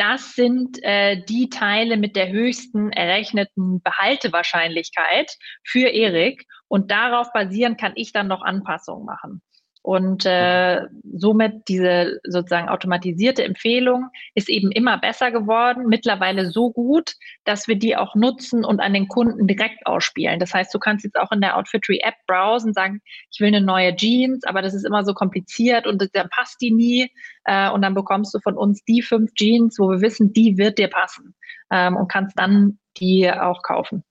[0.00, 6.46] das sind äh, die Teile mit der höchsten errechneten Behaltewahrscheinlichkeit für Erik.
[6.68, 9.42] Und darauf basierend kann ich dann noch Anpassungen machen.
[9.82, 10.82] Und äh,
[11.14, 17.14] somit diese sozusagen automatisierte Empfehlung ist eben immer besser geworden, mittlerweile so gut,
[17.44, 20.38] dass wir die auch nutzen und an den Kunden direkt ausspielen.
[20.38, 23.00] Das heißt, du kannst jetzt auch in der Outfittery App browsen, sagen,
[23.32, 26.72] ich will eine neue Jeans, aber das ist immer so kompliziert und dann passt die
[26.72, 27.10] nie.
[27.44, 30.78] Äh, und dann bekommst du von uns die fünf Jeans, wo wir wissen, die wird
[30.78, 31.34] dir passen
[31.70, 34.04] ähm, und kannst dann die auch kaufen.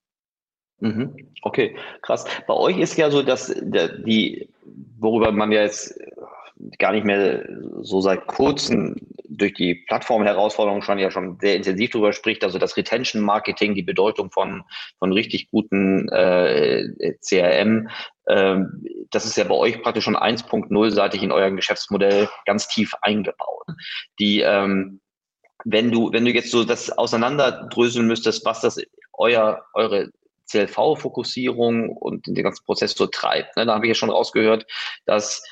[0.79, 1.15] Mhm.
[1.41, 2.25] Okay, krass.
[2.47, 4.49] Bei euch ist ja so, dass die,
[4.97, 5.99] worüber man ja jetzt
[6.77, 7.47] gar nicht mehr
[7.81, 8.95] so seit kurzem
[9.29, 14.31] durch die Plattform-Herausforderungen schon ja schon sehr intensiv darüber spricht, also das Retention-Marketing, die Bedeutung
[14.31, 14.63] von,
[14.97, 17.89] von richtig guten äh, CRM,
[18.25, 18.57] äh,
[19.11, 23.67] das ist ja bei euch praktisch schon 1.0-seitig in eurem Geschäftsmodell ganz tief eingebaut.
[24.19, 24.99] Die, ähm,
[25.63, 28.81] wenn du, wenn du jetzt so das auseinanderdröseln müsstest, was das
[29.13, 30.09] euer, eure
[30.49, 33.57] CLV-Fokussierung und den ganzen Prozess so treibt.
[33.57, 33.65] Ne?
[33.65, 34.65] Da habe ich ja schon rausgehört,
[35.05, 35.43] dass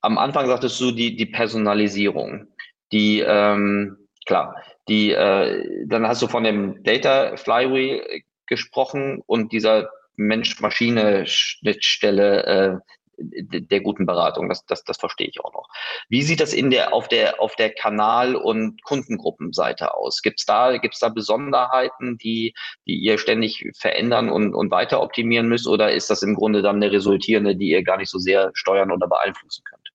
[0.00, 2.46] am Anfang sagtest du die, die Personalisierung,
[2.92, 4.56] die, ähm, klar,
[4.88, 12.78] die, äh, dann hast du von dem Data Flywheel gesprochen und dieser Mensch-Maschine-Schnittstelle, äh,
[13.20, 14.48] der guten Beratung.
[14.48, 15.68] Das, das, das verstehe ich auch noch.
[16.08, 20.22] Wie sieht das in der, auf der, auf der Kanal- und Kundengruppenseite aus?
[20.22, 22.54] Gibt es da, gibt's da Besonderheiten, die,
[22.86, 25.66] die ihr ständig verändern und, und weiter optimieren müsst?
[25.66, 28.90] Oder ist das im Grunde dann eine resultierende, die ihr gar nicht so sehr steuern
[28.90, 29.90] oder beeinflussen könnt?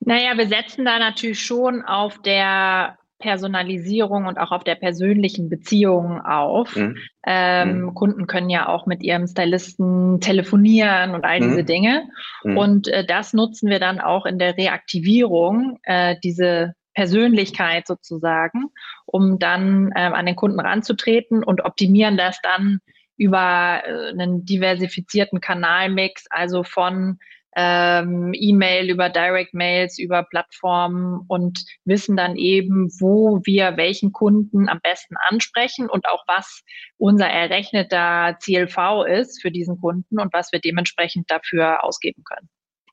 [0.00, 6.20] Naja, wir setzen da natürlich schon auf der Personalisierung und auch auf der persönlichen Beziehung
[6.20, 6.74] auf.
[6.74, 6.96] Mhm.
[7.24, 7.94] Ähm, mhm.
[7.94, 11.66] Kunden können ja auch mit ihrem Stylisten telefonieren und all diese mhm.
[11.66, 12.08] Dinge.
[12.42, 12.56] Mhm.
[12.56, 18.70] Und äh, das nutzen wir dann auch in der Reaktivierung, äh, diese Persönlichkeit sozusagen,
[19.06, 22.80] um dann äh, an den Kunden ranzutreten und optimieren das dann
[23.16, 27.18] über äh, einen diversifizierten Kanalmix, also von
[27.56, 34.68] ähm, E-Mail, über Direct Mails, über Plattformen und wissen dann eben, wo wir welchen Kunden
[34.68, 36.62] am besten ansprechen und auch was
[36.96, 42.48] unser errechneter CLV ist für diesen Kunden und was wir dementsprechend dafür ausgeben können.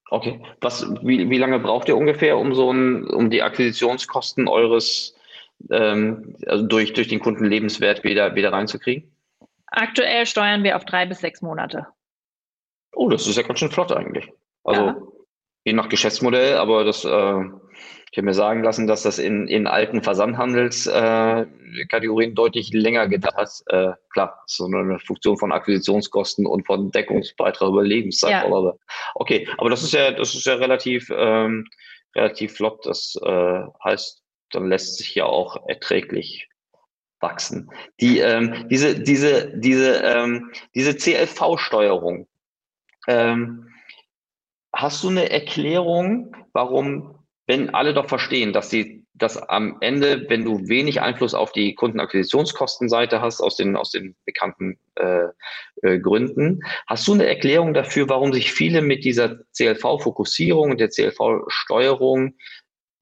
[0.10, 0.41] Okay.
[0.62, 5.15] Was, wie, wie lange braucht ihr ungefähr, um so ein, um die Akquisitionskosten eures
[5.70, 9.12] ähm, also durch, durch den Kundenlebenswert wieder, wieder reinzukriegen?
[9.67, 11.88] Aktuell steuern wir auf drei bis sechs Monate.
[12.93, 14.32] Oh, das ist ja ganz schön flott eigentlich.
[14.67, 14.95] Also ja.
[15.63, 17.41] je nach Geschäftsmodell, aber das, äh,
[18.12, 23.36] ich habe mir sagen lassen, dass das in, in alten Versandhandelskategorien äh, deutlich länger gedacht
[23.36, 23.49] hat.
[23.67, 28.49] Äh, klar, so eine Funktion von Akquisitionskosten und von Deckungsbeitrag über Lebenszeit.
[28.49, 28.73] Ja.
[29.15, 31.65] Okay, aber das ist ja, das ist ja relativ, ähm,
[32.13, 32.86] relativ flott.
[32.86, 36.49] Das äh, heißt, dann lässt sich ja auch erträglich
[37.21, 37.71] wachsen.
[38.01, 42.27] Die, ähm, diese, diese, diese, ähm, diese CLV-Steuerung,
[43.08, 43.67] ähm,
[44.73, 50.45] Hast du eine Erklärung, warum, wenn alle doch verstehen, dass sie dass am Ende, wenn
[50.45, 55.27] du wenig Einfluss auf die Kundenakquisitionskostenseite hast, aus den, aus den bekannten äh,
[55.82, 60.89] äh, Gründen, hast du eine Erklärung dafür, warum sich viele mit dieser CLV-Fokussierung und der
[60.89, 62.36] CLV-Steuerung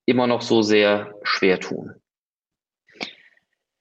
[0.05, 1.93] immer noch so sehr schwer tun?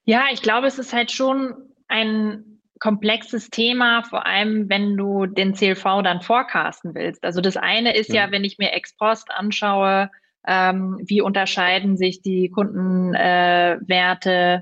[0.03, 1.55] Ja, ich glaube, es ist halt schon
[1.87, 7.23] ein komplexes Thema, vor allem wenn du den CLV dann forecasten willst.
[7.23, 10.09] Also das eine ist ja, ja wenn ich mir ex post anschaue,
[10.47, 14.61] ähm, wie unterscheiden sich die Kundenwerte äh,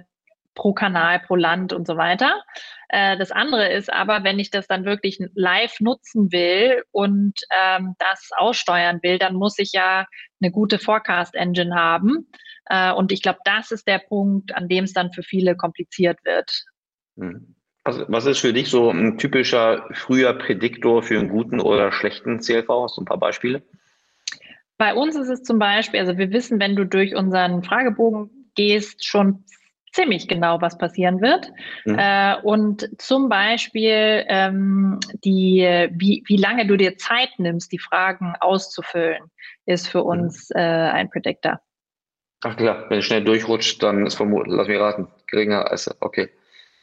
[0.56, 2.44] pro Kanal, pro Land und so weiter.
[2.90, 7.96] Äh, das andere ist aber, wenn ich das dann wirklich live nutzen will und ähm,
[7.98, 10.06] das aussteuern will, dann muss ich ja
[10.42, 12.30] eine gute Forecast-Engine haben.
[12.68, 16.20] Äh, und ich glaube, das ist der Punkt, an dem es dann für viele kompliziert
[16.24, 16.66] wird.
[17.16, 17.56] Mhm.
[17.86, 22.40] Was, was ist für dich so ein typischer früher Prädiktor für einen guten oder schlechten
[22.40, 22.70] CLV?
[22.70, 23.62] Hast du ein paar Beispiele?
[24.78, 29.06] Bei uns ist es zum Beispiel, also wir wissen, wenn du durch unseren Fragebogen gehst,
[29.06, 29.44] schon
[29.92, 31.52] ziemlich genau, was passieren wird.
[31.86, 32.00] Mhm.
[32.00, 38.34] Äh, und zum Beispiel ähm, die, wie, wie lange du dir Zeit nimmst, die Fragen
[38.40, 39.24] auszufüllen,
[39.66, 40.10] ist für mhm.
[40.10, 41.60] uns äh, ein Predictor.
[42.44, 46.30] Ach klar, wenn du schnell durchrutscht, dann ist vermutlich, lass mich raten, geringer als, okay.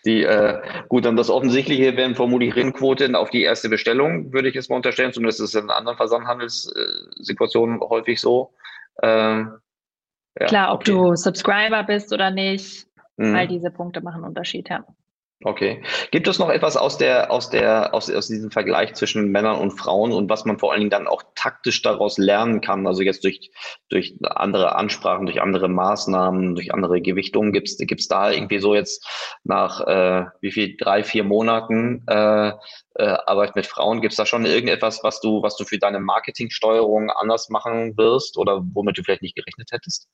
[0.06, 4.54] Die, äh, gut, dann das Offensichtliche wären vermutlich Rennquoten auf die erste Bestellung, würde ich
[4.54, 5.12] jetzt mal unterstellen.
[5.12, 8.54] Zumindest ist es in anderen Versandhandelssituationen häufig so.
[9.02, 9.58] Ähm,
[10.38, 10.92] ja, Klar, ob okay.
[10.92, 12.86] du Subscriber bist oder nicht,
[13.16, 13.34] mhm.
[13.34, 14.84] all diese Punkte machen Unterschied, ja.
[15.42, 15.82] Okay.
[16.10, 19.70] Gibt es noch etwas aus der, aus der, aus, aus diesem Vergleich zwischen Männern und
[19.70, 22.86] Frauen und was man vor allen Dingen dann auch taktisch daraus lernen kann?
[22.86, 23.50] Also jetzt durch,
[23.88, 27.52] durch andere Ansprachen, durch andere Maßnahmen, durch andere Gewichtungen.
[27.52, 29.06] Gibt es da irgendwie so jetzt
[29.42, 32.52] nach äh, wie viel, drei, vier Monaten äh,
[32.96, 36.00] äh, Arbeit mit Frauen, gibt es da schon irgendetwas, was du, was du für deine
[36.00, 40.06] Marketingsteuerung anders machen wirst oder womit du vielleicht nicht gerechnet hättest?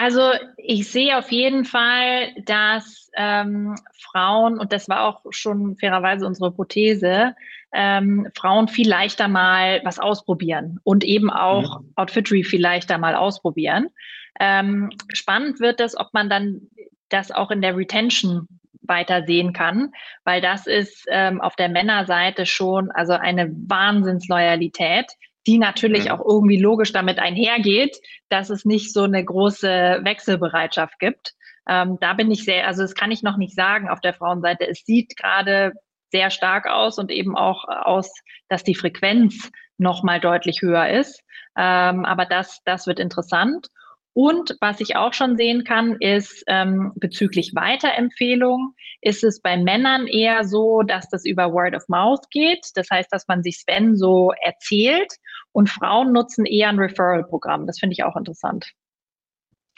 [0.00, 6.24] Also ich sehe auf jeden Fall, dass ähm, Frauen, und das war auch schon fairerweise
[6.24, 7.34] unsere Hypothese,
[7.72, 11.92] ähm, Frauen viel leichter mal was ausprobieren und eben auch mhm.
[11.96, 13.88] Outfittery viel leichter mal ausprobieren.
[14.38, 16.60] Ähm, spannend wird es, ob man dann
[17.08, 18.46] das auch in der Retention
[18.82, 19.90] weiter sehen kann,
[20.22, 25.06] weil das ist ähm, auf der Männerseite schon also eine Wahnsinnsloyalität
[25.48, 26.10] die natürlich mhm.
[26.10, 27.96] auch irgendwie logisch damit einhergeht,
[28.28, 31.32] dass es nicht so eine große Wechselbereitschaft gibt.
[31.66, 34.68] Ähm, da bin ich sehr, also das kann ich noch nicht sagen auf der Frauenseite.
[34.68, 35.72] Es sieht gerade
[36.10, 38.12] sehr stark aus und eben auch aus,
[38.50, 41.22] dass die Frequenz noch mal deutlich höher ist.
[41.56, 43.68] Ähm, aber das, das wird interessant.
[44.12, 50.08] Und was ich auch schon sehen kann, ist ähm, bezüglich Weiterempfehlungen, ist es bei Männern
[50.08, 52.66] eher so, dass das über Word of Mouth geht.
[52.74, 55.12] Das heißt, dass man sich Sven so erzählt
[55.52, 57.66] und Frauen nutzen eher ein Referral-Programm.
[57.66, 58.72] Das finde ich auch interessant.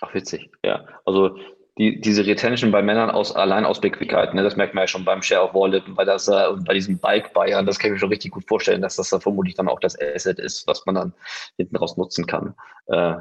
[0.03, 0.87] Ach, witzig, ja.
[1.05, 1.37] Also
[1.79, 5.05] die, diese Retention bei Männern aus, allein aus Bequemlichkeit, ne, das merkt man ja schon
[5.05, 7.93] beim Share of Wallet und bei, das, äh, und bei diesem Bike-Buyern, das kann ich
[7.95, 10.85] mir schon richtig gut vorstellen, dass das da vermutlich dann auch das Asset ist, was
[10.87, 11.15] man dann
[11.57, 12.55] hinten raus nutzen kann.
[12.87, 13.17] Äh,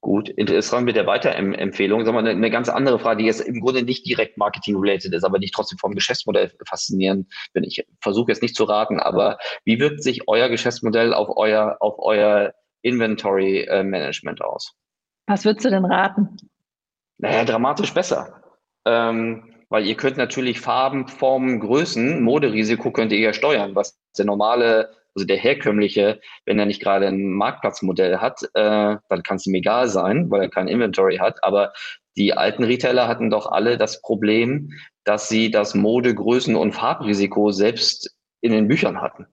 [0.00, 2.04] Gut, interessant mit der Weiterempfehlung.
[2.04, 5.24] Sagen wir, eine, eine ganz andere Frage, die jetzt im Grunde nicht direkt Marketing-related ist,
[5.24, 7.64] aber die ich trotzdem vom Geschäftsmodell faszinierend bin.
[7.64, 11.96] Ich versuche jetzt nicht zu raten, aber wie wirkt sich euer Geschäftsmodell auf euer, auf
[11.98, 14.74] euer Inventory-Management äh, aus?
[15.26, 16.36] Was würdest du denn raten?
[17.18, 18.42] Naja, dramatisch besser.
[18.84, 24.24] Ähm, weil ihr könnt natürlich Farben, Formen, Größen, Moderisiko könnt ihr ja steuern, was der
[24.24, 29.46] normale also der herkömmliche, wenn er nicht gerade ein Marktplatzmodell hat, äh, dann kann es
[29.46, 31.42] ihm egal sein, weil er kein Inventory hat.
[31.42, 31.72] Aber
[32.16, 34.70] die alten Retailer hatten doch alle das Problem,
[35.02, 39.26] dass sie das Mode, Größen und Farbrisiko selbst in den Büchern hatten.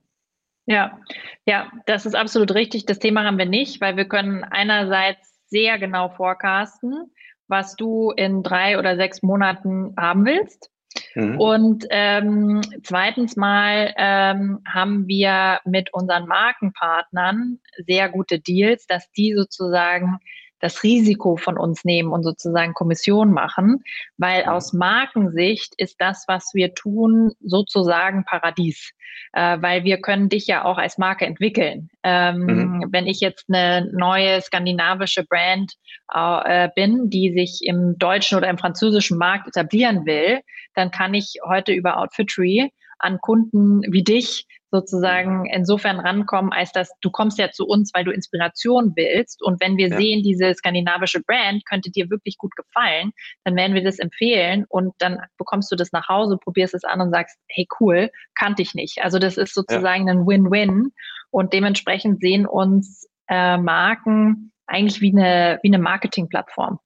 [0.66, 0.98] Ja,
[1.46, 2.84] ja, das ist absolut richtig.
[2.86, 7.12] Das Thema haben wir nicht, weil wir können einerseits sehr genau forecasten,
[7.46, 10.68] was du in drei oder sechs Monaten haben willst.
[11.14, 11.40] Mhm.
[11.40, 19.34] Und ähm, zweitens mal ähm, haben wir mit unseren Markenpartnern sehr gute Deals, dass die
[19.34, 20.18] sozusagen
[20.60, 23.82] das Risiko von uns nehmen und sozusagen Kommission machen,
[24.16, 28.92] weil aus Markensicht ist das, was wir tun, sozusagen Paradies,
[29.32, 31.90] äh, weil wir können dich ja auch als Marke entwickeln.
[32.02, 32.86] Ähm, mhm.
[32.90, 35.74] Wenn ich jetzt eine neue skandinavische Brand
[36.12, 40.40] äh, bin, die sich im deutschen oder im französischen Markt etablieren will,
[40.74, 46.90] dann kann ich heute über Outfittery an Kunden wie dich sozusagen insofern rankommen, als dass
[47.00, 49.42] du kommst ja zu uns, weil du Inspiration willst.
[49.42, 49.96] Und wenn wir ja.
[49.96, 53.12] sehen, diese skandinavische Brand könnte dir wirklich gut gefallen,
[53.44, 57.00] dann werden wir das empfehlen und dann bekommst du das nach Hause, probierst es an
[57.00, 58.98] und sagst, hey cool, kannte ich nicht.
[59.02, 60.14] Also das ist sozusagen ja.
[60.14, 60.92] ein Win-Win
[61.30, 66.78] und dementsprechend sehen uns äh, Marken eigentlich wie eine, wie eine Marketingplattform.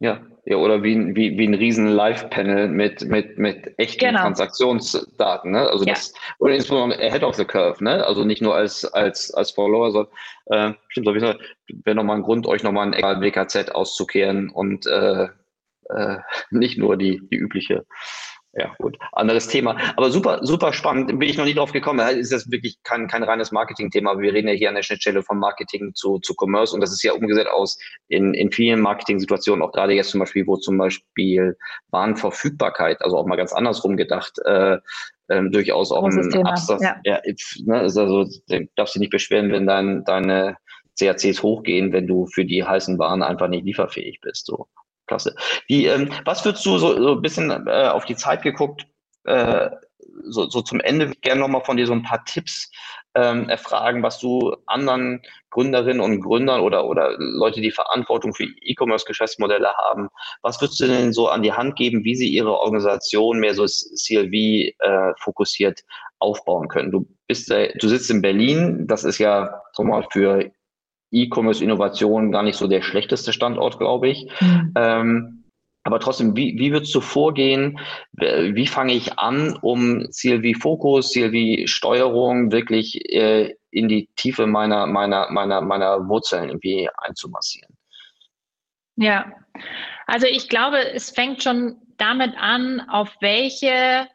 [0.00, 4.22] Ja, ja, oder wie, wie, wie ein riesen Live-Panel mit, mit, mit echten genau.
[4.22, 5.68] Transaktionsdaten, ne?
[5.68, 5.94] Also ja.
[5.94, 8.04] das, oder insbesondere ahead of the curve, ne?
[8.04, 10.12] Also nicht nur als, als, als Follower, sondern
[10.46, 11.34] äh, stimmt sowieso,
[11.84, 15.28] wäre nochmal ein Grund, euch nochmal ein WKZ auszukehren und äh,
[15.88, 16.16] äh,
[16.50, 17.86] nicht nur die, die übliche
[18.52, 18.98] ja, gut.
[19.12, 19.76] Anderes Thema.
[19.96, 21.06] Aber super, super spannend.
[21.06, 22.00] Bin ich noch nie drauf gekommen.
[22.16, 24.18] Ist das wirklich kein, kein reines Marketing-Thema.
[24.18, 27.02] Wir reden ja hier an der Schnittstelle von Marketing zu, zu Commerce und das ist
[27.04, 31.56] ja umgesetzt aus in, in vielen Marketing-Situationen, auch gerade jetzt zum Beispiel, wo zum Beispiel
[31.90, 34.78] Warenverfügbarkeit, also auch mal ganz andersrum gedacht, äh,
[35.28, 36.50] ähm, durchaus auch ein Thema.
[36.50, 36.82] Absatz.
[36.82, 37.00] Ja.
[37.04, 37.20] Ja,
[37.64, 40.56] ne, also, du darfst dich nicht beschweren, wenn dein, deine
[40.98, 44.46] CACs hochgehen, wenn du für die heißen Waren einfach nicht lieferfähig bist.
[44.46, 44.66] So.
[45.10, 45.34] Klasse.
[45.68, 48.86] Die, ähm, was würdest du so, so ein bisschen äh, auf die Zeit geguckt,
[49.24, 49.68] äh,
[50.22, 52.70] so, so zum Ende gerne nochmal von dir so ein paar Tipps
[53.16, 55.20] ähm, erfragen, was du anderen
[55.50, 60.10] Gründerinnen und Gründern oder, oder Leute, die Verantwortung für E-Commerce-Geschäftsmodelle haben,
[60.42, 63.66] was würdest du denn so an die Hand geben, wie sie ihre Organisation mehr so
[63.66, 65.80] CLV äh, fokussiert
[66.20, 66.92] aufbauen können?
[66.92, 70.52] Du bist, äh, du sitzt in Berlin, das ist ja so mal für
[71.10, 74.30] E-Commerce-Innovation gar nicht so der schlechteste Standort, glaube ich.
[74.40, 74.72] Mhm.
[74.76, 75.44] Ähm,
[75.82, 77.78] Aber trotzdem, wie, wie würdest du vorgehen?
[78.12, 84.86] Wie fange ich an, um CLV Fokus, CLV Steuerung wirklich äh, in die Tiefe meiner,
[84.86, 87.74] meiner, meiner, meiner Wurzeln irgendwie einzumassieren?
[88.96, 89.32] Ja,
[90.06, 94.06] also ich glaube, es fängt schon damit an, auf welche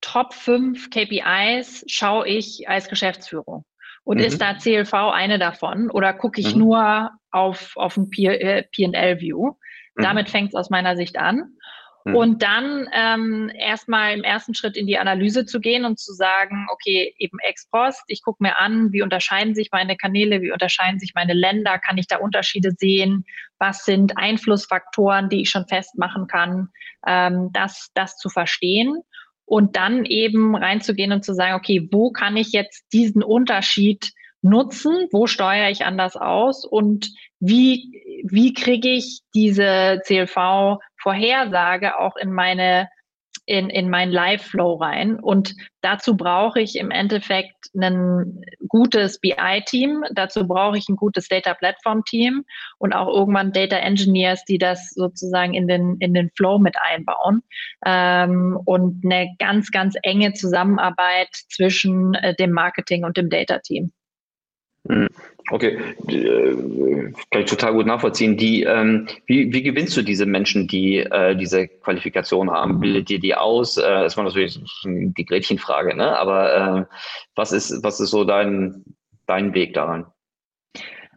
[0.00, 3.64] Top 5 KPIs schaue ich als Geschäftsführung.
[4.08, 4.24] Und mhm.
[4.24, 6.60] ist da CLV eine davon oder gucke ich mhm.
[6.62, 9.48] nur auf, auf ein PL-View?
[9.48, 10.02] Mhm.
[10.02, 11.58] Damit fängt es aus meiner Sicht an.
[12.04, 12.16] Mhm.
[12.16, 16.68] Und dann ähm, erstmal im ersten Schritt in die Analyse zu gehen und zu sagen,
[16.72, 20.98] okay, eben ex post, ich gucke mir an, wie unterscheiden sich meine Kanäle, wie unterscheiden
[20.98, 23.26] sich meine Länder, kann ich da Unterschiede sehen,
[23.58, 26.70] was sind Einflussfaktoren, die ich schon festmachen kann,
[27.06, 29.02] ähm, das, das zu verstehen
[29.48, 35.08] und dann eben reinzugehen und zu sagen, okay, wo kann ich jetzt diesen Unterschied nutzen?
[35.10, 36.66] Wo steuere ich anders aus?
[36.66, 42.88] Und wie, wie kriege ich diese CLV-Vorhersage auch in meine
[43.48, 45.18] in, in mein Live-Flow rein.
[45.18, 52.44] Und dazu brauche ich im Endeffekt ein gutes BI-Team, dazu brauche ich ein gutes Data-Platform-Team
[52.76, 57.42] und auch irgendwann Data Engineers, die das sozusagen in den, in den Flow mit einbauen.
[57.86, 63.92] Ähm, und eine ganz, ganz enge Zusammenarbeit zwischen äh, dem Marketing und dem Data-Team.
[64.88, 65.08] Hm.
[65.50, 65.78] Okay,
[66.08, 68.36] äh, kann ich total gut nachvollziehen.
[68.36, 72.80] Die, ähm, wie, wie gewinnst du diese Menschen, die äh, diese Qualifikation haben?
[72.80, 73.78] Bildet ihr die aus?
[73.78, 76.18] Äh, ist man natürlich die Gretchenfrage, ne?
[76.18, 76.94] Aber äh,
[77.34, 78.84] was ist, was ist so dein,
[79.26, 80.06] dein Weg daran?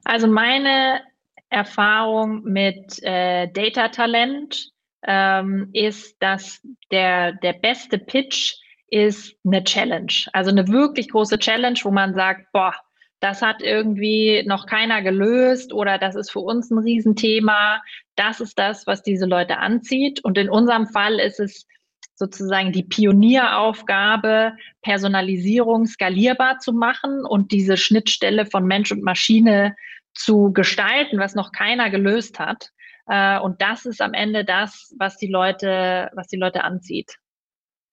[0.06, 1.02] Also meine
[1.50, 4.72] Erfahrung mit äh, Data Talent
[5.06, 6.62] ähm, ist, dass
[6.92, 8.56] der, der beste Pitch
[8.88, 10.14] ist eine Challenge.
[10.32, 12.74] Also eine wirklich große Challenge, wo man sagt, boah,
[13.22, 17.82] das hat irgendwie noch keiner gelöst oder das ist für uns ein Riesenthema.
[18.16, 20.24] Das ist das, was diese Leute anzieht.
[20.24, 21.68] Und in unserem Fall ist es
[22.16, 29.76] sozusagen die Pionieraufgabe, Personalisierung skalierbar zu machen und diese Schnittstelle von Mensch und Maschine
[30.16, 32.72] zu gestalten, was noch keiner gelöst hat.
[33.08, 37.18] Äh, und das ist am Ende das, was die Leute, was die Leute anzieht.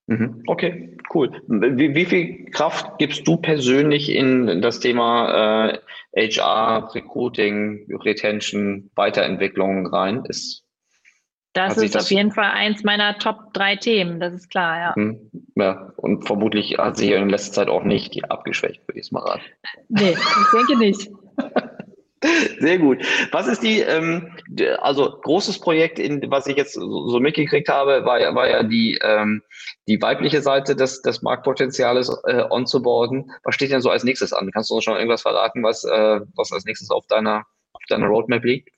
[0.09, 0.43] Mhm.
[0.47, 1.31] Okay, cool.
[1.49, 5.71] Wie, wie, viel Kraft gibst du persönlich in das Thema
[6.15, 10.25] äh, HR, Recruiting, Retention, Weiterentwicklung rein?
[10.25, 10.65] Ist,
[11.53, 14.93] das ist das auf jeden Fall eins meiner Top drei Themen, das ist klar, ja.
[14.97, 15.31] Mhm.
[15.57, 19.21] Ja, und vermutlich hat sich in letzter Zeit auch nicht abgeschwächt, würde ich es mal
[19.21, 19.43] raten.
[19.91, 21.11] Nee, ich denke nicht.
[22.59, 23.05] Sehr gut.
[23.31, 24.37] Was ist die, ähm,
[24.79, 28.63] also großes Projekt, in, was ich jetzt so, so mitgekriegt habe, war, ja, war ja
[28.65, 29.43] die, ähm,
[29.87, 33.31] die weibliche Seite des, des Marktpotenziales äh, onzuboarden.
[33.45, 34.51] Was steht denn so als nächstes an?
[34.53, 38.07] Kannst du uns schon irgendwas verraten, was, äh, was als nächstes auf deiner, auf deiner
[38.07, 38.71] Roadmap liegt?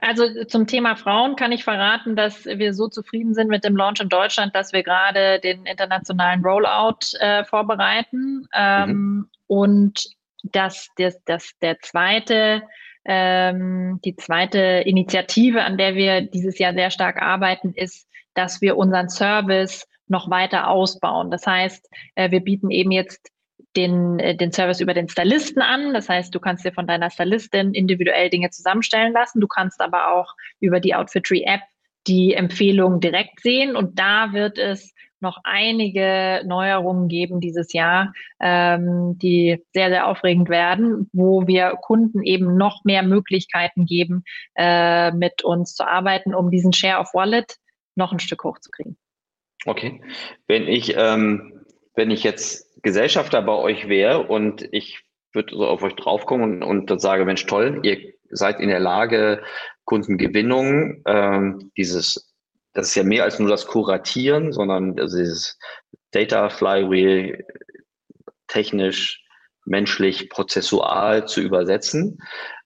[0.00, 4.00] Also zum Thema Frauen kann ich verraten, dass wir so zufrieden sind mit dem Launch
[4.00, 8.46] in Deutschland, dass wir gerade den internationalen Rollout äh, vorbereiten.
[8.54, 9.30] Ähm, mhm.
[9.46, 12.62] Und dass das, das der zweite,
[13.04, 18.76] ähm, die zweite Initiative, an der wir dieses Jahr sehr stark arbeiten, ist, dass wir
[18.76, 21.30] unseren Service noch weiter ausbauen.
[21.30, 23.30] Das heißt, äh, wir bieten eben jetzt
[23.76, 25.94] den, äh, den Service über den Stylisten an.
[25.94, 29.40] Das heißt, du kannst dir von deiner Stylistin individuell Dinge zusammenstellen lassen.
[29.40, 31.62] Du kannst aber auch über die Outfitry App
[32.06, 33.76] die Empfehlungen direkt sehen.
[33.76, 34.94] Und da wird es
[35.24, 42.22] noch einige Neuerungen geben dieses Jahr, ähm, die sehr, sehr aufregend werden, wo wir Kunden
[42.22, 44.22] eben noch mehr Möglichkeiten geben,
[44.54, 47.56] äh, mit uns zu arbeiten, um diesen Share of Wallet
[47.96, 48.96] noch ein Stück hochzukriegen.
[49.66, 50.00] Okay.
[50.46, 51.64] Wenn ich, ähm,
[51.94, 55.02] wenn ich jetzt Gesellschafter bei euch wäre und ich
[55.32, 59.42] würde so auf euch draufkommen und, und sage, Mensch, toll, ihr seid in der Lage,
[59.84, 62.33] Kundengewinnung, ähm, dieses
[62.74, 65.58] das ist ja mehr als nur das Kuratieren, sondern also dieses
[66.10, 67.44] Data Flywheel
[68.48, 69.24] technisch,
[69.64, 72.18] menschlich, prozessual zu übersetzen.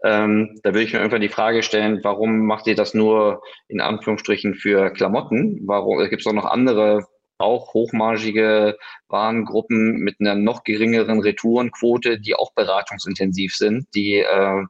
[0.03, 3.81] Ähm, da würde ich mir irgendwann die Frage stellen, warum macht ihr das nur in
[3.81, 5.61] Anführungsstrichen für Klamotten?
[5.67, 7.07] Warum gibt es auch noch andere,
[7.39, 8.77] auch hochmargige
[9.09, 14.65] Warengruppen mit einer noch geringeren Retourenquote, die auch beratungsintensiv sind, die äh,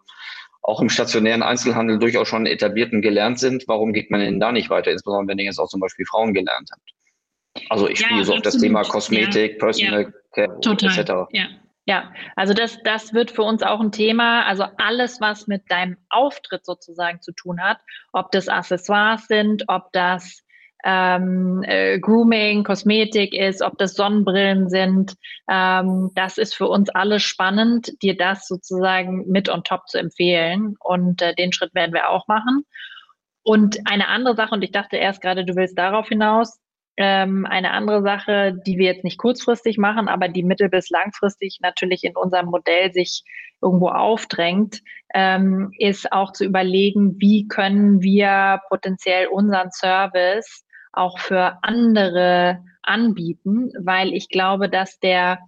[0.68, 4.68] auch im stationären Einzelhandel durchaus schon etablierten gelernt sind, warum geht man denn da nicht
[4.68, 7.64] weiter, insbesondere wenn ihr jetzt auch zum Beispiel Frauen gelernt habt?
[7.70, 9.58] Also ich ja, spiele so auf das Thema Kosmetik, ja.
[9.58, 10.10] Personal ja.
[10.34, 10.90] Care Total.
[10.90, 11.12] etc.
[11.32, 11.46] Ja.
[11.86, 14.44] Ja, also das, das wird für uns auch ein Thema.
[14.44, 17.78] Also alles, was mit deinem Auftritt sozusagen zu tun hat,
[18.12, 20.44] ob das Accessoires sind, ob das
[20.84, 25.14] ähm, äh, Grooming, Kosmetik ist, ob das Sonnenbrillen sind.
[25.50, 30.76] Ähm, das ist für uns alle spannend, dir das sozusagen mit on top zu empfehlen.
[30.80, 32.64] Und äh, den Schritt werden wir auch machen.
[33.42, 36.58] Und eine andere Sache, und ich dachte erst gerade, du willst darauf hinaus,
[36.98, 41.58] ähm, eine andere Sache, die wir jetzt nicht kurzfristig machen, aber die mittel- bis langfristig
[41.62, 43.22] natürlich in unserem Modell sich
[43.62, 44.82] irgendwo aufdrängt,
[45.14, 50.64] ähm, ist auch zu überlegen, wie können wir potenziell unseren Service
[50.98, 55.38] auch für andere anbieten, weil ich glaube, dass der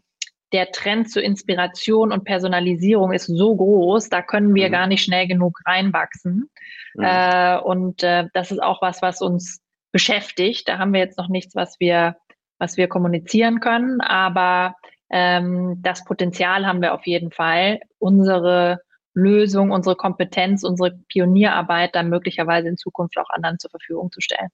[0.53, 4.73] der Trend zur Inspiration und Personalisierung ist so groß, da können wir mhm.
[4.73, 6.51] gar nicht schnell genug reinwachsen.
[6.95, 7.05] Mhm.
[7.05, 9.61] Äh, und äh, das ist auch was, was uns
[9.93, 10.69] beschäftigt.
[10.69, 12.17] Da haben wir jetzt noch nichts, was wir,
[12.59, 14.75] was wir kommunizieren können, aber
[15.11, 18.81] ähm, das Potenzial haben wir auf jeden Fall, unsere
[19.13, 24.51] Lösung, unsere Kompetenz, unsere Pionierarbeit dann möglicherweise in Zukunft auch anderen zur Verfügung zu stellen.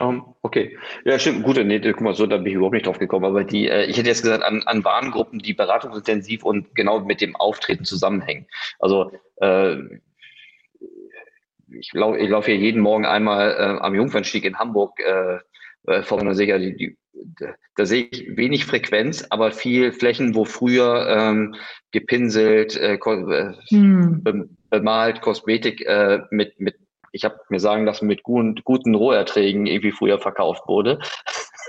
[0.00, 0.78] Um, okay.
[1.04, 1.42] Ja, stimmt.
[1.42, 3.26] Gut, nee, guck mal, so, da bin ich überhaupt nicht drauf gekommen.
[3.26, 7.20] Aber die, äh, ich hätte jetzt gesagt, an, an Warengruppen, die beratungsintensiv und genau mit
[7.20, 8.46] dem Auftreten zusammenhängen.
[8.78, 9.76] Also, äh,
[11.68, 15.38] ich, lau ich laufe hier jeden Morgen einmal äh, am Jungfernstieg in Hamburg äh,
[15.86, 16.96] äh, vor meiner Sicher, die, die,
[17.76, 21.54] da sehe ich wenig Frequenz, aber viel Flächen, wo früher ähm,
[21.90, 24.56] gepinselt, äh, äh hm.
[24.70, 26.76] bemalt, Kosmetik äh, mit, mit
[27.12, 30.98] ich habe mir sagen lassen, mit guten, guten Roherträgen irgendwie früher verkauft wurde.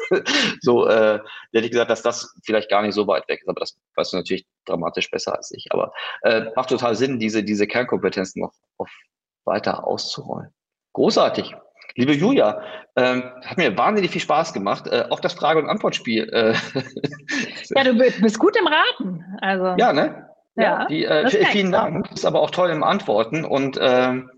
[0.62, 1.20] so äh,
[1.54, 4.14] hätte ich gesagt, dass das vielleicht gar nicht so weit weg ist, aber das weißt
[4.14, 5.68] du natürlich dramatisch besser als ich.
[5.72, 8.90] Aber äh, macht total Sinn, diese, diese Kernkompetenzen noch auf
[9.46, 10.54] weiter auszurollen.
[10.94, 11.56] Großartig.
[11.96, 12.62] Liebe Julia,
[12.96, 14.88] ähm, hat mir wahnsinnig viel Spaß gemacht.
[14.88, 16.30] Äh, auch das Frage- und Antwortspiel.
[16.30, 16.54] Äh,
[17.76, 19.26] ja, du bist gut im Raten.
[19.42, 19.76] Also.
[19.78, 20.30] Ja, ne?
[20.56, 22.06] Ja, ja die, äh, vielen Dank.
[22.06, 24.30] Du bist aber auch toll im Antworten und ähm,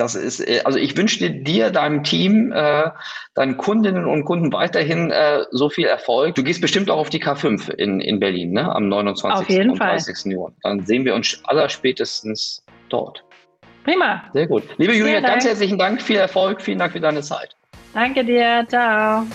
[0.00, 2.90] das ist, äh, also ich wünsche dir, deinem Team, äh,
[3.34, 6.34] deinen Kundinnen und Kunden weiterhin äh, so viel Erfolg.
[6.34, 8.74] Du gehst bestimmt auch auf die K5 in, in Berlin, ne?
[8.74, 9.60] Am 29.
[9.68, 10.32] und 30.
[10.32, 10.52] Juni.
[10.62, 13.22] Dann sehen wir uns allerspätestens dort.
[13.84, 14.24] Prima.
[14.32, 14.64] Sehr gut.
[14.78, 17.56] Liebe Julia, ganz herzlichen Dank, viel Erfolg, vielen Dank für deine Zeit.
[17.94, 19.26] Danke dir, ciao.